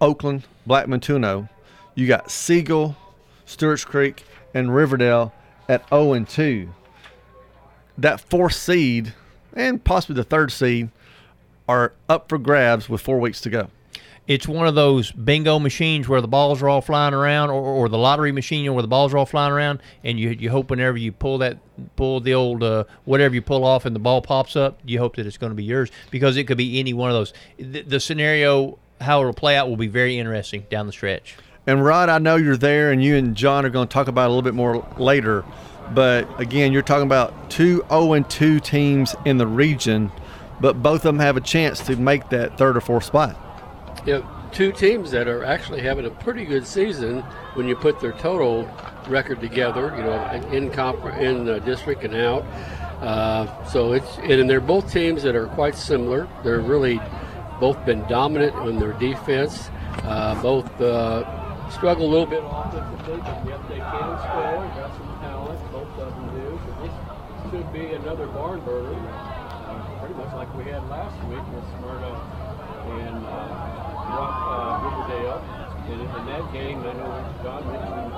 [0.00, 1.48] Oakland, Blackman 2 0.
[1.94, 2.96] You got Siegel,
[3.44, 5.32] Stewart's Creek, and Riverdale
[5.68, 6.68] at 0 and 2.
[7.98, 9.14] That fourth seed
[9.56, 10.90] and possibly the third seed
[11.68, 13.68] are up for grabs with four weeks to go.
[14.28, 17.88] It's one of those bingo machines where the balls are all flying around, or, or
[17.88, 20.98] the lottery machine where the balls are all flying around, and you you hope whenever
[20.98, 21.58] you pull that
[21.94, 25.14] pull the old uh, whatever you pull off and the ball pops up, you hope
[25.16, 27.32] that it's going to be yours because it could be any one of those.
[27.56, 31.36] The, the scenario how it'll play out will be very interesting down the stretch.
[31.66, 34.26] And Rod, I know you're there, and you and John are going to talk about
[34.26, 35.44] a little bit more later.
[35.92, 40.12] But again, you're talking about two 0 and 2 teams in the region,
[40.60, 43.36] but both of them have a chance to make that third or fourth spot.
[44.06, 47.22] Yeah, two teams that are actually having a pretty good season
[47.54, 48.68] when you put their total
[49.08, 49.92] record together.
[49.96, 52.42] You know, in comp in the district and out.
[53.00, 56.28] Uh, so it's and they're both teams that are quite similar.
[56.44, 57.00] They're really
[57.58, 59.68] both been dominant on their defense.
[60.02, 64.62] Uh, both uh, struggle a little bit offensively, but yet they can score.
[64.76, 65.72] Got some talent.
[65.72, 66.60] Both of them do.
[66.64, 66.94] So this
[67.50, 72.12] should be another barn burner, uh, pretty much like we had last week with Smyrna
[73.00, 73.66] and uh,
[74.14, 75.42] Rock, uh, Riverdale.
[75.86, 78.12] And in that game, I know John mentioned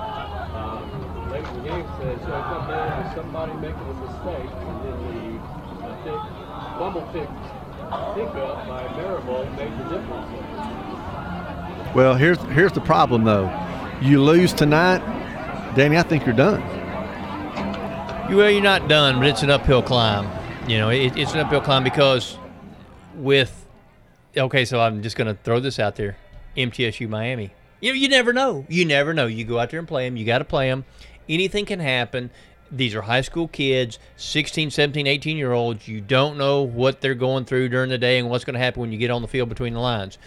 [0.57, 4.77] um, late in the game says, it come down to somebody making a mistake, and
[4.83, 6.19] then the I think
[6.77, 7.29] fumble pick
[8.15, 11.18] pickup by Maribel made the difference.
[11.95, 13.51] Well, here's here's the problem though.
[14.01, 14.99] You lose tonight,
[15.75, 15.97] Danny.
[15.97, 16.61] I think you're done.
[18.29, 20.29] Well, you're not done, but it's an uphill climb.
[20.69, 22.37] You know, it, it's an uphill climb because
[23.15, 23.65] with
[24.37, 26.15] okay, so I'm just going to throw this out there:
[26.55, 27.53] MTSU Miami.
[27.81, 28.65] You know, you never know.
[28.69, 29.25] You never know.
[29.25, 30.15] You go out there and play them.
[30.15, 30.85] You got to play them.
[31.27, 32.29] Anything can happen.
[32.71, 35.87] These are high school kids, 16, 17, 18 year olds.
[35.87, 38.81] You don't know what they're going through during the day and what's going to happen
[38.81, 40.19] when you get on the field between the lines.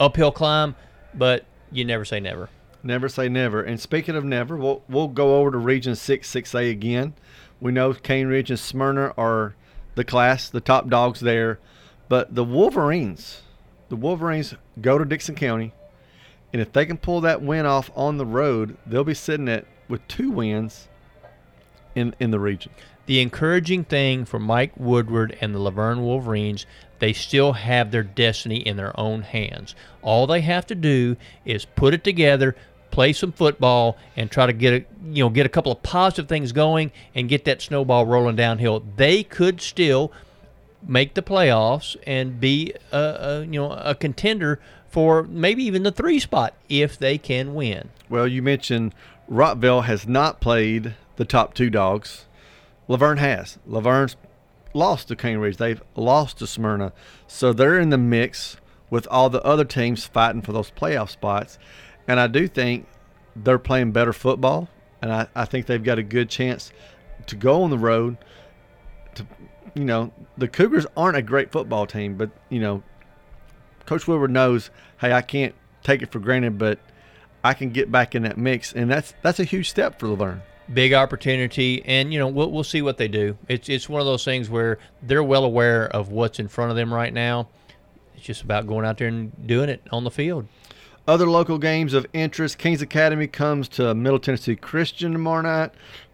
[0.00, 0.74] Uphill climb,
[1.14, 2.48] but you never say never.
[2.82, 3.62] Never say never.
[3.62, 7.14] And speaking of never, we'll we'll go over to Region Six, Six A again.
[7.60, 9.54] We know Cane Ridge and Smyrna are
[9.96, 11.58] the class, the top dogs there,
[12.08, 13.42] but the Wolverines,
[13.88, 15.72] the Wolverines go to Dickson County,
[16.52, 19.66] and if they can pull that win off on the road, they'll be sitting at
[19.88, 20.86] with two wins
[21.96, 22.70] in in the region.
[23.06, 26.66] The encouraging thing for Mike Woodward and the LaVergne Wolverines,
[26.98, 29.74] they still have their destiny in their own hands.
[30.02, 32.56] All they have to do is put it together,
[32.90, 36.28] play some football, and try to get a you know get a couple of positive
[36.28, 38.84] things going and get that snowball rolling downhill.
[38.96, 40.12] They could still
[40.86, 45.92] make the playoffs and be a, a you know a contender for maybe even the
[45.92, 47.90] three spot if they can win.
[48.08, 48.94] Well, you mentioned
[49.30, 52.24] Rockvale has not played the top two dogs.
[52.88, 53.58] LaVergne has.
[53.68, 54.16] LaVergne's
[54.78, 55.56] lost to Cane Ridge.
[55.56, 56.92] They've lost to Smyrna.
[57.26, 58.56] So they're in the mix
[58.88, 61.58] with all the other teams fighting for those playoff spots.
[62.06, 62.86] And I do think
[63.36, 64.68] they're playing better football.
[65.02, 66.72] And I, I think they've got a good chance
[67.26, 68.16] to go on the road.
[69.16, 69.26] To
[69.74, 72.82] you know, the Cougars aren't a great football team, but you know,
[73.86, 74.70] Coach Wilbur knows,
[75.00, 76.78] hey, I can't take it for granted, but
[77.44, 80.40] I can get back in that mix, and that's that's a huge step for LaVergne
[80.72, 83.36] big opportunity, and you know we'll we'll see what they do.
[83.48, 86.76] It's it's one of those things where they're well aware of what's in front of
[86.76, 87.48] them right now.
[88.16, 90.46] It's just about going out there and doing it on the field.
[91.06, 95.70] Other local games of interest: Kings Academy comes to Middle Tennessee Christian tomorrow night.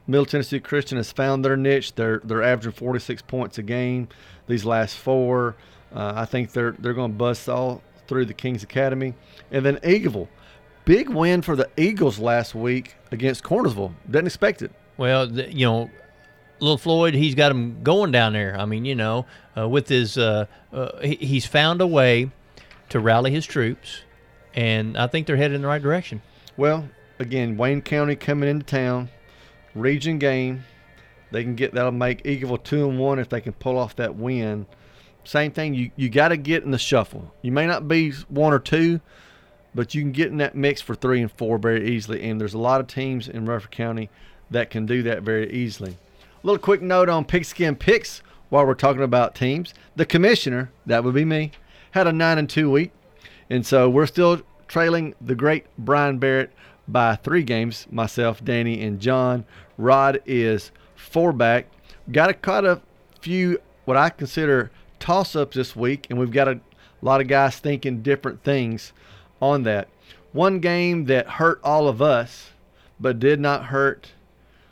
[0.07, 1.95] Middle Tennessee Christian has found their niche.
[1.95, 4.09] They're they're averaging 46 points a game
[4.47, 5.57] these last four.
[5.95, 9.15] Uh, I think they're they're going to bust all through the Kings Academy,
[9.51, 10.29] and then Eagleville
[10.85, 13.95] Big win for the Eagles last week against Cornersville.
[14.07, 14.71] Didn't expect it.
[14.97, 15.91] Well, you know,
[16.61, 18.59] little Floyd, he's got him going down there.
[18.59, 19.27] I mean, you know,
[19.57, 22.31] uh, with his, uh, uh, he's found a way
[22.91, 24.03] to rally his troops,
[24.55, 26.23] and I think they're headed in the right direction.
[26.57, 29.09] Well, again, Wayne County coming into town,
[29.75, 30.65] region game.
[31.31, 34.15] They can get that'll make Eagleville two and one if they can pull off that
[34.15, 34.67] win.
[35.25, 35.75] Same thing.
[35.75, 37.35] You you got to get in the shuffle.
[37.43, 39.01] You may not be one or two,
[39.75, 42.23] but you can get in that mix for three and four very easily.
[42.29, 44.11] And there's a lot of teams in Rutherford County
[44.51, 45.97] that can do that very easily.
[46.21, 49.75] A little quick note on pigskin picks while we're talking about teams.
[49.97, 51.53] The commissioner, that would be me,
[51.93, 52.93] had a nine and two week,
[53.51, 56.51] and so we're still trailing the great Brian Barrett
[56.87, 57.87] by three games.
[57.91, 59.45] Myself, Danny, and John.
[59.79, 61.67] Rod is four back.
[62.11, 62.81] Got a, quite a
[63.21, 66.61] few what I consider toss ups this week, and we've got a
[67.03, 68.93] lot of guys thinking different things
[69.41, 69.89] on that.
[70.33, 72.51] One game that hurt all of us,
[72.99, 74.13] but did not hurt,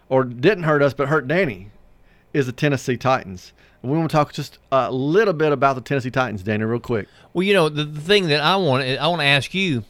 [0.08, 1.70] or didn't hurt us, but hurt Danny,
[2.32, 3.52] is the Tennessee Titans.
[3.82, 7.08] We want to talk just a little bit about the Tennessee Titans, Danny, real quick.
[7.32, 9.84] Well, you know, the, the thing that I want I want to ask you.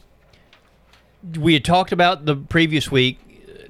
[1.39, 3.19] We had talked about the previous week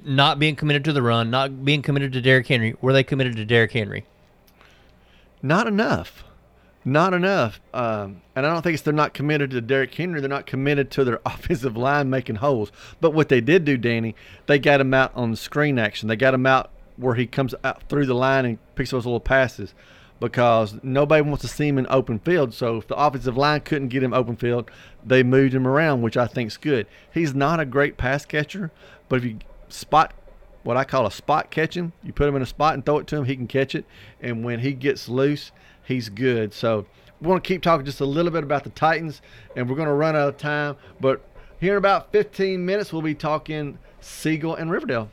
[0.04, 2.76] not being committed to the run, not being committed to Derrick Henry.
[2.82, 4.06] Were they committed to Derrick Henry?
[5.42, 6.24] Not enough.
[6.86, 7.62] Not enough.
[7.74, 10.20] Um, and I don't think it's they're not committed to Derrick Henry.
[10.20, 12.72] They're not committed to their offensive line making holes.
[13.00, 14.16] But what they did do, Danny,
[14.48, 16.10] they got him out on screen action.
[16.10, 19.20] They got him out where he comes out through the line and picks those little
[19.20, 19.74] passes
[20.20, 22.54] because nobody wants to see him in open field.
[22.54, 24.70] So if the offensive line couldn't get him open field,
[25.06, 26.88] they moved him around, which I think is good.
[27.14, 28.72] He's not a great pass catcher,
[29.10, 30.14] but if you spot
[30.64, 33.00] what I call a spot catch him, you put him in a spot and throw
[33.00, 33.86] it to him, he can catch it.
[34.22, 35.52] And when he gets loose,
[35.86, 36.54] he's good.
[36.54, 36.86] So
[37.22, 39.22] we want to keep talking just a little bit about the Titans,
[39.56, 40.76] and we're going to run out of time.
[41.00, 41.22] But
[41.60, 45.10] here in about 15 minutes, we'll be talking Siegel and Riverdale.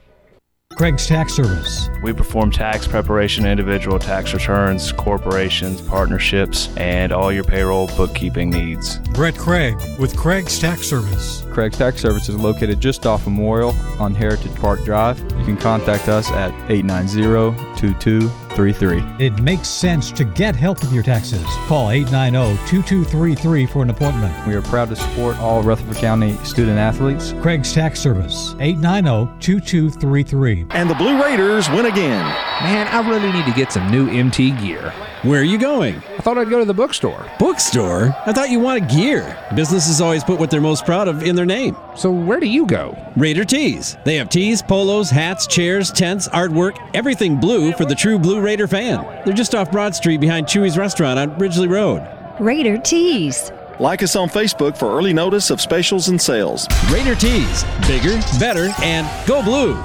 [0.77, 1.91] Craig's Tax Service.
[2.03, 8.99] We perform tax preparation, individual tax returns, corporations, partnerships, and all your payroll bookkeeping needs.
[9.11, 11.45] Brett Craig with Craig's Tax Service.
[11.53, 15.19] Craig's Tax Service is located just off Memorial on Heritage Park Drive.
[15.41, 19.25] You can contact us at 890 2233.
[19.25, 21.43] It makes sense to get help with your taxes.
[21.67, 24.47] Call 890 2233 for an appointment.
[24.47, 27.33] We are proud to support all Rutherford County student athletes.
[27.41, 30.67] Craig's Tax Service, 890 2233.
[30.71, 32.27] And the Blue Raiders win again.
[32.63, 34.93] Man, I really need to get some new MT gear.
[35.23, 35.97] Where are you going?
[35.97, 37.27] I thought I'd go to the bookstore.
[37.39, 38.17] Bookstore?
[38.25, 39.37] I thought you wanted gear.
[39.55, 41.77] Businesses always put what they're most proud of in their name.
[41.95, 42.97] So where do you go?
[43.17, 43.99] Raider Tees.
[44.07, 48.67] They have tees, polos, hats, chairs, tents, artwork, everything blue for the true Blue Raider
[48.67, 49.05] fan.
[49.27, 52.01] They're just off Broad Street behind Chuy's restaurant on Ridgely Road.
[52.41, 53.53] Raider Tees.
[53.79, 56.67] Like us on Facebook for early notice of specials and sales.
[56.91, 57.65] Raider Tees.
[57.87, 59.79] Bigger, better, and go blue.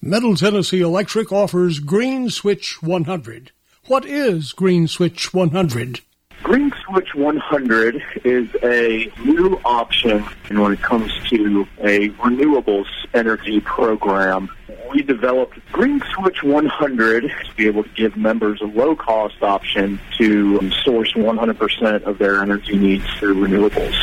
[0.00, 3.52] Middle Tennessee Electric offers Green Switch 100.
[3.86, 6.00] What is Green Switch 100?
[6.42, 14.48] Green Switch 100 is a new option when it comes to a renewables energy program.
[14.90, 20.00] We developed Green Switch 100 to be able to give members a low cost option
[20.16, 23.94] to source 100% of their energy needs through renewables.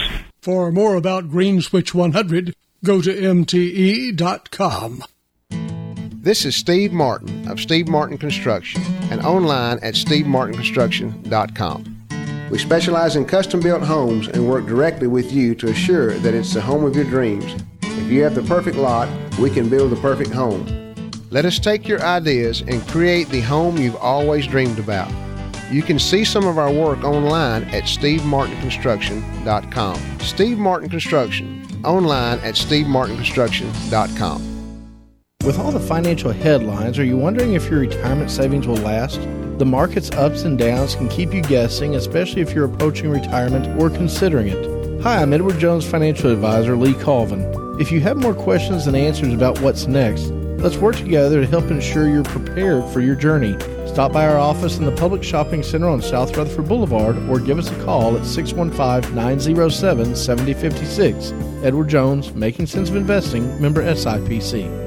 [0.43, 2.53] For more about Green Switch 100,
[2.83, 5.03] go to mte.com.
[6.23, 11.97] This is Steve Martin of Steve Martin Construction and online at stevemartinconstruction.com.
[12.51, 16.53] We specialize in custom built homes and work directly with you to assure that it's
[16.53, 17.55] the home of your dreams.
[17.81, 19.09] If you have the perfect lot,
[19.39, 20.93] we can build the perfect home.
[21.31, 25.11] Let us take your ideas and create the home you've always dreamed about.
[25.71, 30.19] You can see some of our work online at stevemartinconstruction.com.
[30.19, 34.50] Steve Martin Construction, online at stevemartinconstruction.com.
[35.43, 39.19] With all the financial headlines, are you wondering if your retirement savings will last?
[39.57, 43.89] The market's ups and downs can keep you guessing, especially if you're approaching retirement or
[43.89, 45.01] considering it.
[45.01, 47.41] Hi, I'm Edward Jones financial advisor Lee Colvin.
[47.81, 50.25] If you have more questions than answers about what's next,
[50.61, 53.57] let's work together to help ensure you're prepared for your journey.
[53.87, 57.57] Stop by our office in the Public Shopping Center on South Rutherford Boulevard or give
[57.57, 61.31] us a call at 615 907 7056.
[61.63, 64.80] Edward Jones, Making Sense of Investing, member SIPC.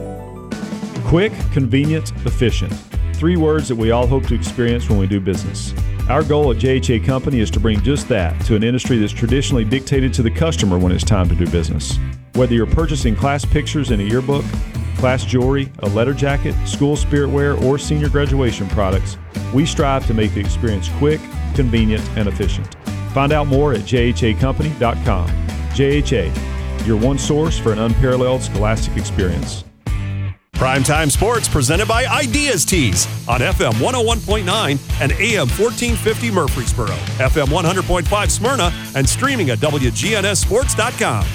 [1.04, 2.72] Quick, convenient, efficient.
[3.14, 5.74] Three words that we all hope to experience when we do business.
[6.08, 9.64] Our goal at JHA Company is to bring just that to an industry that's traditionally
[9.64, 11.98] dictated to the customer when it's time to do business.
[12.34, 14.44] Whether you're purchasing class pictures in a yearbook,
[14.96, 19.16] class jewelry, a letter jacket, school spirit wear, or senior graduation products,
[19.52, 21.20] we strive to make the experience quick,
[21.54, 22.74] convenient, and efficient.
[23.12, 25.28] Find out more at jhacompany.com.
[25.28, 29.64] JHA, your one source for an unparalleled scholastic experience.
[30.54, 34.46] Primetime Sports presented by Ideas Tees on FM 101.9
[35.00, 41.26] and AM 1450 Murfreesboro, FM 100.5 Smyrna, and streaming at WGNSSports.com.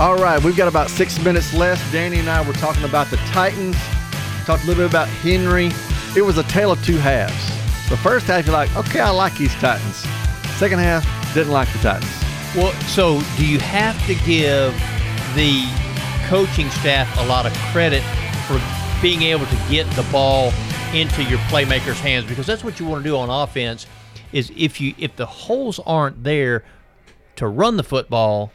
[0.00, 1.92] All right, we've got about six minutes left.
[1.92, 3.76] Danny and I were talking about the Titans,
[4.46, 5.70] talked a little bit about Henry.
[6.16, 7.48] It was a tale of two halves.
[7.90, 9.96] The first half, you're like, okay, I like these Titans.
[10.56, 11.04] Second half,
[11.34, 12.10] didn't like the Titans.
[12.56, 14.72] Well, so do you have to give
[15.34, 15.68] the
[16.28, 18.02] coaching staff a lot of credit
[18.58, 20.52] for being able to get the ball
[20.94, 23.86] into your playmakers' hands because that's what you want to do on offense.
[24.32, 26.64] Is if you if the holes aren't there
[27.36, 28.52] to run the football,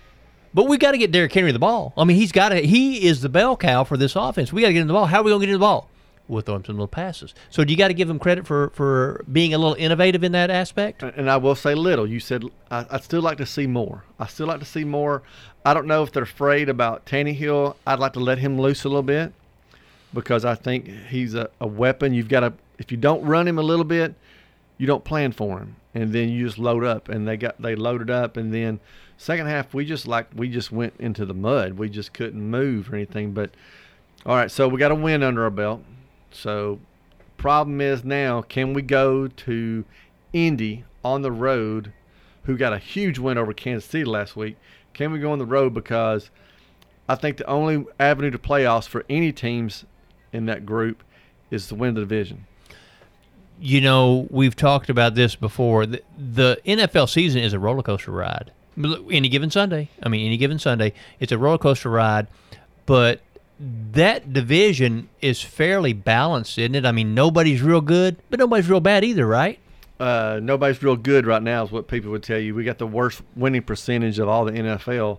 [0.54, 1.94] but we got to get Derrick Henry the ball.
[1.98, 2.56] I mean, he's got to.
[2.56, 4.52] He is the bell cow for this offense.
[4.52, 5.06] We got to get him the ball.
[5.06, 5.90] How are we going to get him the ball?
[6.28, 7.34] we'll throw him some little passes.
[7.50, 10.34] So do you got to give him credit for for being a little innovative in
[10.34, 11.04] that aspect?
[11.04, 12.08] And I will say little.
[12.08, 14.04] You said I, I'd still like to see more.
[14.20, 15.24] I still like to see more.
[15.66, 17.76] I don't know if they're afraid about Tannehill.
[17.86, 19.34] I'd like to let him loose a little bit
[20.14, 22.14] because I think he's a, a weapon.
[22.14, 24.14] You've got to if you don't run him a little bit,
[24.78, 27.10] you don't plan for him, and then you just load up.
[27.10, 28.80] And they got they loaded up, and then
[29.18, 31.74] second half we just like we just went into the mud.
[31.74, 33.34] We just couldn't move or anything.
[33.34, 33.52] But
[34.26, 35.84] all right, so we got a win under our belt.
[36.32, 36.80] So
[37.38, 39.86] problem is now, can we go to
[40.34, 41.94] Indy on the road,
[42.44, 44.58] who got a huge win over Kansas City last week?
[44.94, 46.32] Can we go on the road because
[47.08, 49.86] I think the only avenue to playoffs for any teams
[50.34, 51.04] in that group
[51.52, 52.46] is to win the division.
[53.60, 55.86] You know, we've talked about this before.
[55.86, 58.52] The, the NFL season is a roller coaster ride.
[59.10, 62.28] Any given Sunday, I mean, any given Sunday, it's a roller coaster ride.
[62.86, 63.22] But
[63.60, 66.86] that division is fairly balanced, isn't it?
[66.86, 69.58] I mean, nobody's real good, but nobody's real bad either, right?
[70.00, 72.54] Uh, nobody's real good right now, is what people would tell you.
[72.54, 75.18] We got the worst winning percentage of all the NFL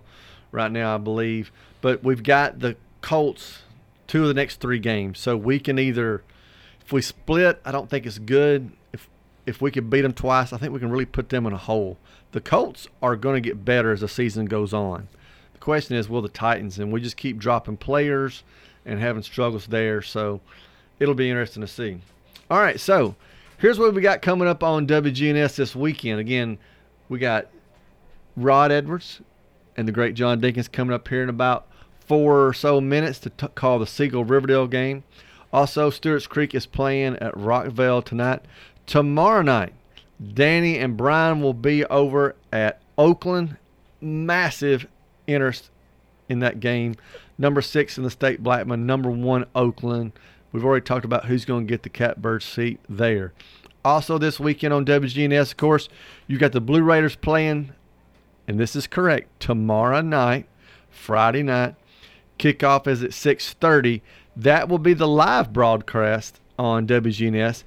[0.53, 1.51] right now, I believe.
[1.81, 3.59] But we've got the Colts
[4.09, 6.23] two of the next three games, so we can either,
[6.81, 8.71] if we split, I don't think it's good.
[8.91, 9.07] If
[9.45, 11.57] if we could beat them twice, I think we can really put them in a
[11.57, 11.97] hole.
[12.33, 15.07] The Colts are going to get better as the season goes on.
[15.53, 16.77] The question is, will the Titans?
[16.77, 18.43] And we just keep dropping players
[18.85, 20.01] and having struggles there.
[20.01, 20.41] So
[20.99, 21.99] it'll be interesting to see.
[22.51, 23.15] All right, so
[23.57, 26.19] here's what we got coming up on WGNS this weekend.
[26.19, 26.57] Again,
[27.09, 27.47] we got
[28.35, 29.21] Rod Edwards
[29.77, 31.68] and the great John Dinkins coming up here in about
[32.09, 35.03] four or so minutes to t- call the Siegel Riverdale game.
[35.53, 38.41] Also, Stewart's Creek is playing at Rockvale tonight.
[38.87, 39.73] Tomorrow night,
[40.33, 43.57] Danny and Brian will be over at Oakland.
[44.01, 44.87] Massive
[45.27, 45.69] interest
[46.27, 46.95] in that game.
[47.37, 48.87] Number six in the state, Blackman.
[48.87, 50.11] Number one, Oakland.
[50.51, 53.33] We've already talked about who's going to get the catbird seat there.
[53.85, 55.89] Also, this weekend on WGNS, of course,
[56.27, 57.71] you've got the Blue Raiders playing,
[58.47, 60.47] and this is correct, tomorrow night,
[60.89, 61.75] Friday night.
[62.39, 64.01] Kickoff is at 6:30.
[64.35, 67.63] That will be the live broadcast on WGNS.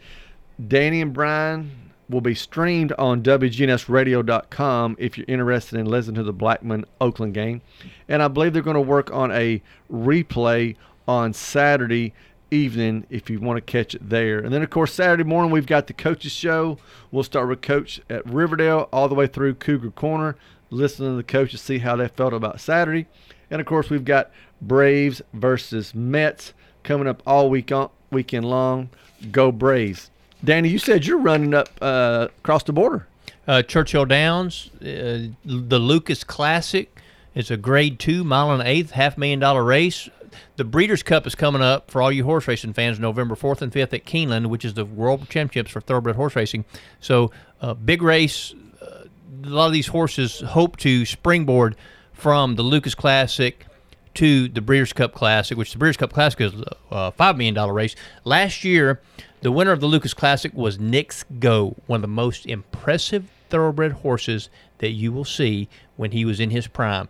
[0.67, 1.71] Danny and Brian
[2.09, 7.63] will be streamed on WGNSradio.com if you're interested in listening to the Blackman Oakland game.
[8.09, 12.13] And I believe they're going to work on a replay on Saturday
[12.51, 14.39] evening if you want to catch it there.
[14.39, 16.79] And then, of course, Saturday morning we've got the coaches show.
[17.11, 20.37] We'll start with Coach at Riverdale all the way through Cougar Corner,
[20.71, 23.07] listening to the coaches, see how they felt about Saturday.
[23.51, 24.31] And of course, we've got
[24.63, 26.55] Braves versus Mets
[26.85, 28.89] coming up all week on, weekend long.
[29.31, 30.11] Go Braves!
[30.45, 33.07] Danny, you said you're running up uh, across the border.
[33.47, 36.97] Uh, Churchill Downs, uh, the Lukas Classic.
[37.35, 40.09] It's a Grade Two, mile and eighth, half million dollar race.
[40.57, 43.73] The Breeders' Cup is coming up for all you horse racing fans, November fourth and
[43.73, 46.65] fifth at Keeneland, which is the World Championships for thoroughbred horse racing.
[47.01, 48.55] So, uh, big race.
[48.81, 49.05] Uh,
[49.45, 51.77] a lot of these horses hope to springboard
[52.13, 53.67] from the Lukas Classic
[54.15, 57.55] to the Breeders' Cup Classic, which the Breeders' Cup Classic is uh, a five million
[57.55, 57.95] dollar race.
[58.25, 59.01] Last year,
[59.41, 63.93] the winner of the Lukas Classic was Knicks Go, one of the most impressive thoroughbred
[63.93, 64.49] horses
[64.79, 67.09] that you will see when he was in his prime.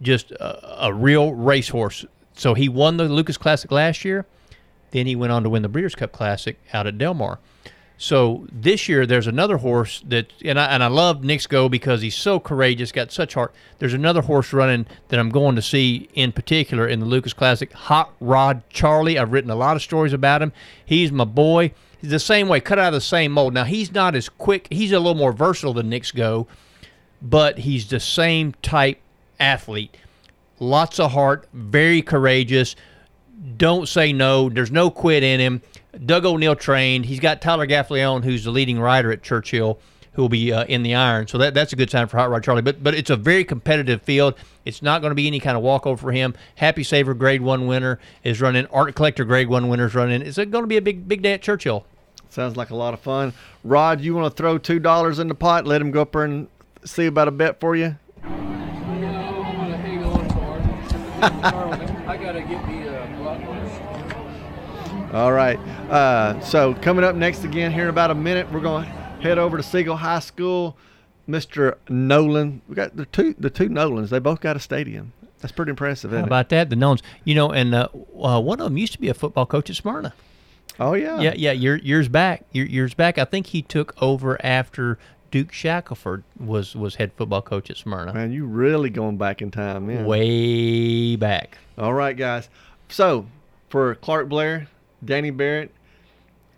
[0.00, 2.04] Just a, a real racehorse.
[2.34, 4.26] So he won the Lukas Classic last year.
[4.90, 7.38] Then he went on to win the Breeders' Cup Classic out at Del Mar.
[7.96, 12.02] So this year there's another horse that, and I and I love Knicks Go because
[12.02, 13.54] he's so courageous, got such heart.
[13.78, 17.72] There's another horse running that I'm going to see in particular in the Lukas Classic,
[17.72, 19.18] Hot Rod Charlie.
[19.18, 20.52] I've written a lot of stories about him.
[20.84, 21.72] He's my boy.
[22.00, 23.54] He's the same way, cut out of the same mold.
[23.54, 24.66] Now he's not as quick.
[24.70, 26.46] He's a little more versatile than Knicks Go,
[27.22, 29.00] but he's the same type
[29.40, 29.96] athlete.
[30.58, 32.76] Lots of heart, very courageous.
[33.56, 34.48] Don't say no.
[34.50, 35.62] There's no quit in him.
[36.04, 37.06] Doug O'Neill trained.
[37.06, 39.78] He's got Tyler Gaffalione, who's the leading rider at Churchill,
[40.12, 41.26] who will be uh, in the iron.
[41.26, 42.62] So that, that's a good sign for Hot Rod Charlie.
[42.62, 44.34] But but it's a very competitive field.
[44.64, 46.34] It's not going to be any kind of walkover for him.
[46.56, 48.66] Happy Saver Grade One winner is running.
[48.66, 50.22] Art Collector Grade One winner is running.
[50.22, 51.84] It's going to be a big big day at Churchill.
[52.30, 53.32] Sounds like a lot of fun.
[53.62, 55.66] Rod, you want to throw two dollars in the pot?
[55.66, 56.48] Let him go up there and
[56.84, 57.96] see about a bet for you.
[61.24, 62.73] I gotta get me a
[65.14, 65.60] All right.
[65.88, 68.90] Uh, so coming up next again here in about a minute, we're going to
[69.22, 70.76] head over to Siegel High School.
[71.28, 71.76] Mr.
[71.88, 74.10] Nolan, we got the two the two Nolans.
[74.10, 75.12] They both got a stadium.
[75.40, 76.68] That's pretty impressive, How about that?
[76.68, 77.88] The Nolans, you know, and uh,
[78.20, 80.12] uh, one of them used to be a football coach at Smyrna.
[80.80, 81.20] Oh yeah.
[81.20, 81.52] Yeah, yeah.
[81.52, 83.16] Year, years back, year, years back.
[83.16, 84.98] I think he took over after
[85.30, 88.12] Duke Shackelford was was head football coach at Smyrna.
[88.12, 90.04] Man, you really going back in time, man.
[90.06, 91.56] Way back.
[91.78, 92.48] All right, guys.
[92.88, 93.26] So
[93.68, 94.68] for Clark Blair,
[95.04, 95.70] Danny Barrett.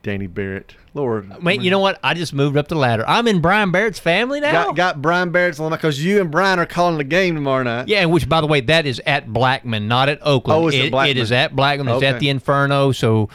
[0.03, 0.77] Danny Barrett.
[0.95, 1.31] Lord.
[1.33, 1.99] Uh, Mate, you know what?
[2.03, 3.05] I just moved up the ladder.
[3.09, 4.53] I'm in Brian Barrett's family now.
[4.67, 7.89] Got, got Brian Barrett's on because you and Brian are calling the game tomorrow night.
[7.89, 10.63] Yeah, which, by the way, that is at Blackman, not at Oakland.
[10.65, 11.17] Oh, it's at It- Blackman.
[11.17, 11.89] It is at Blackman.
[11.89, 12.07] It's Okay.
[12.07, 12.93] at the Inferno.
[12.93, 13.29] So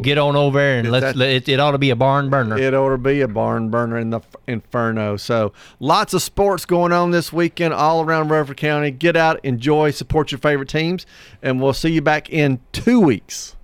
[0.00, 1.04] get on over there and let's.
[1.04, 2.56] that- Let, it, it ought to be a barn burner.
[2.56, 5.18] It ought to be a barn burner in the Inferno.
[5.18, 8.90] So lots of sports going on this weekend all around Rutherford County.
[8.90, 11.04] Get out, enjoy, support your favorite teams,
[11.42, 13.56] and we'll see you back in two weeks.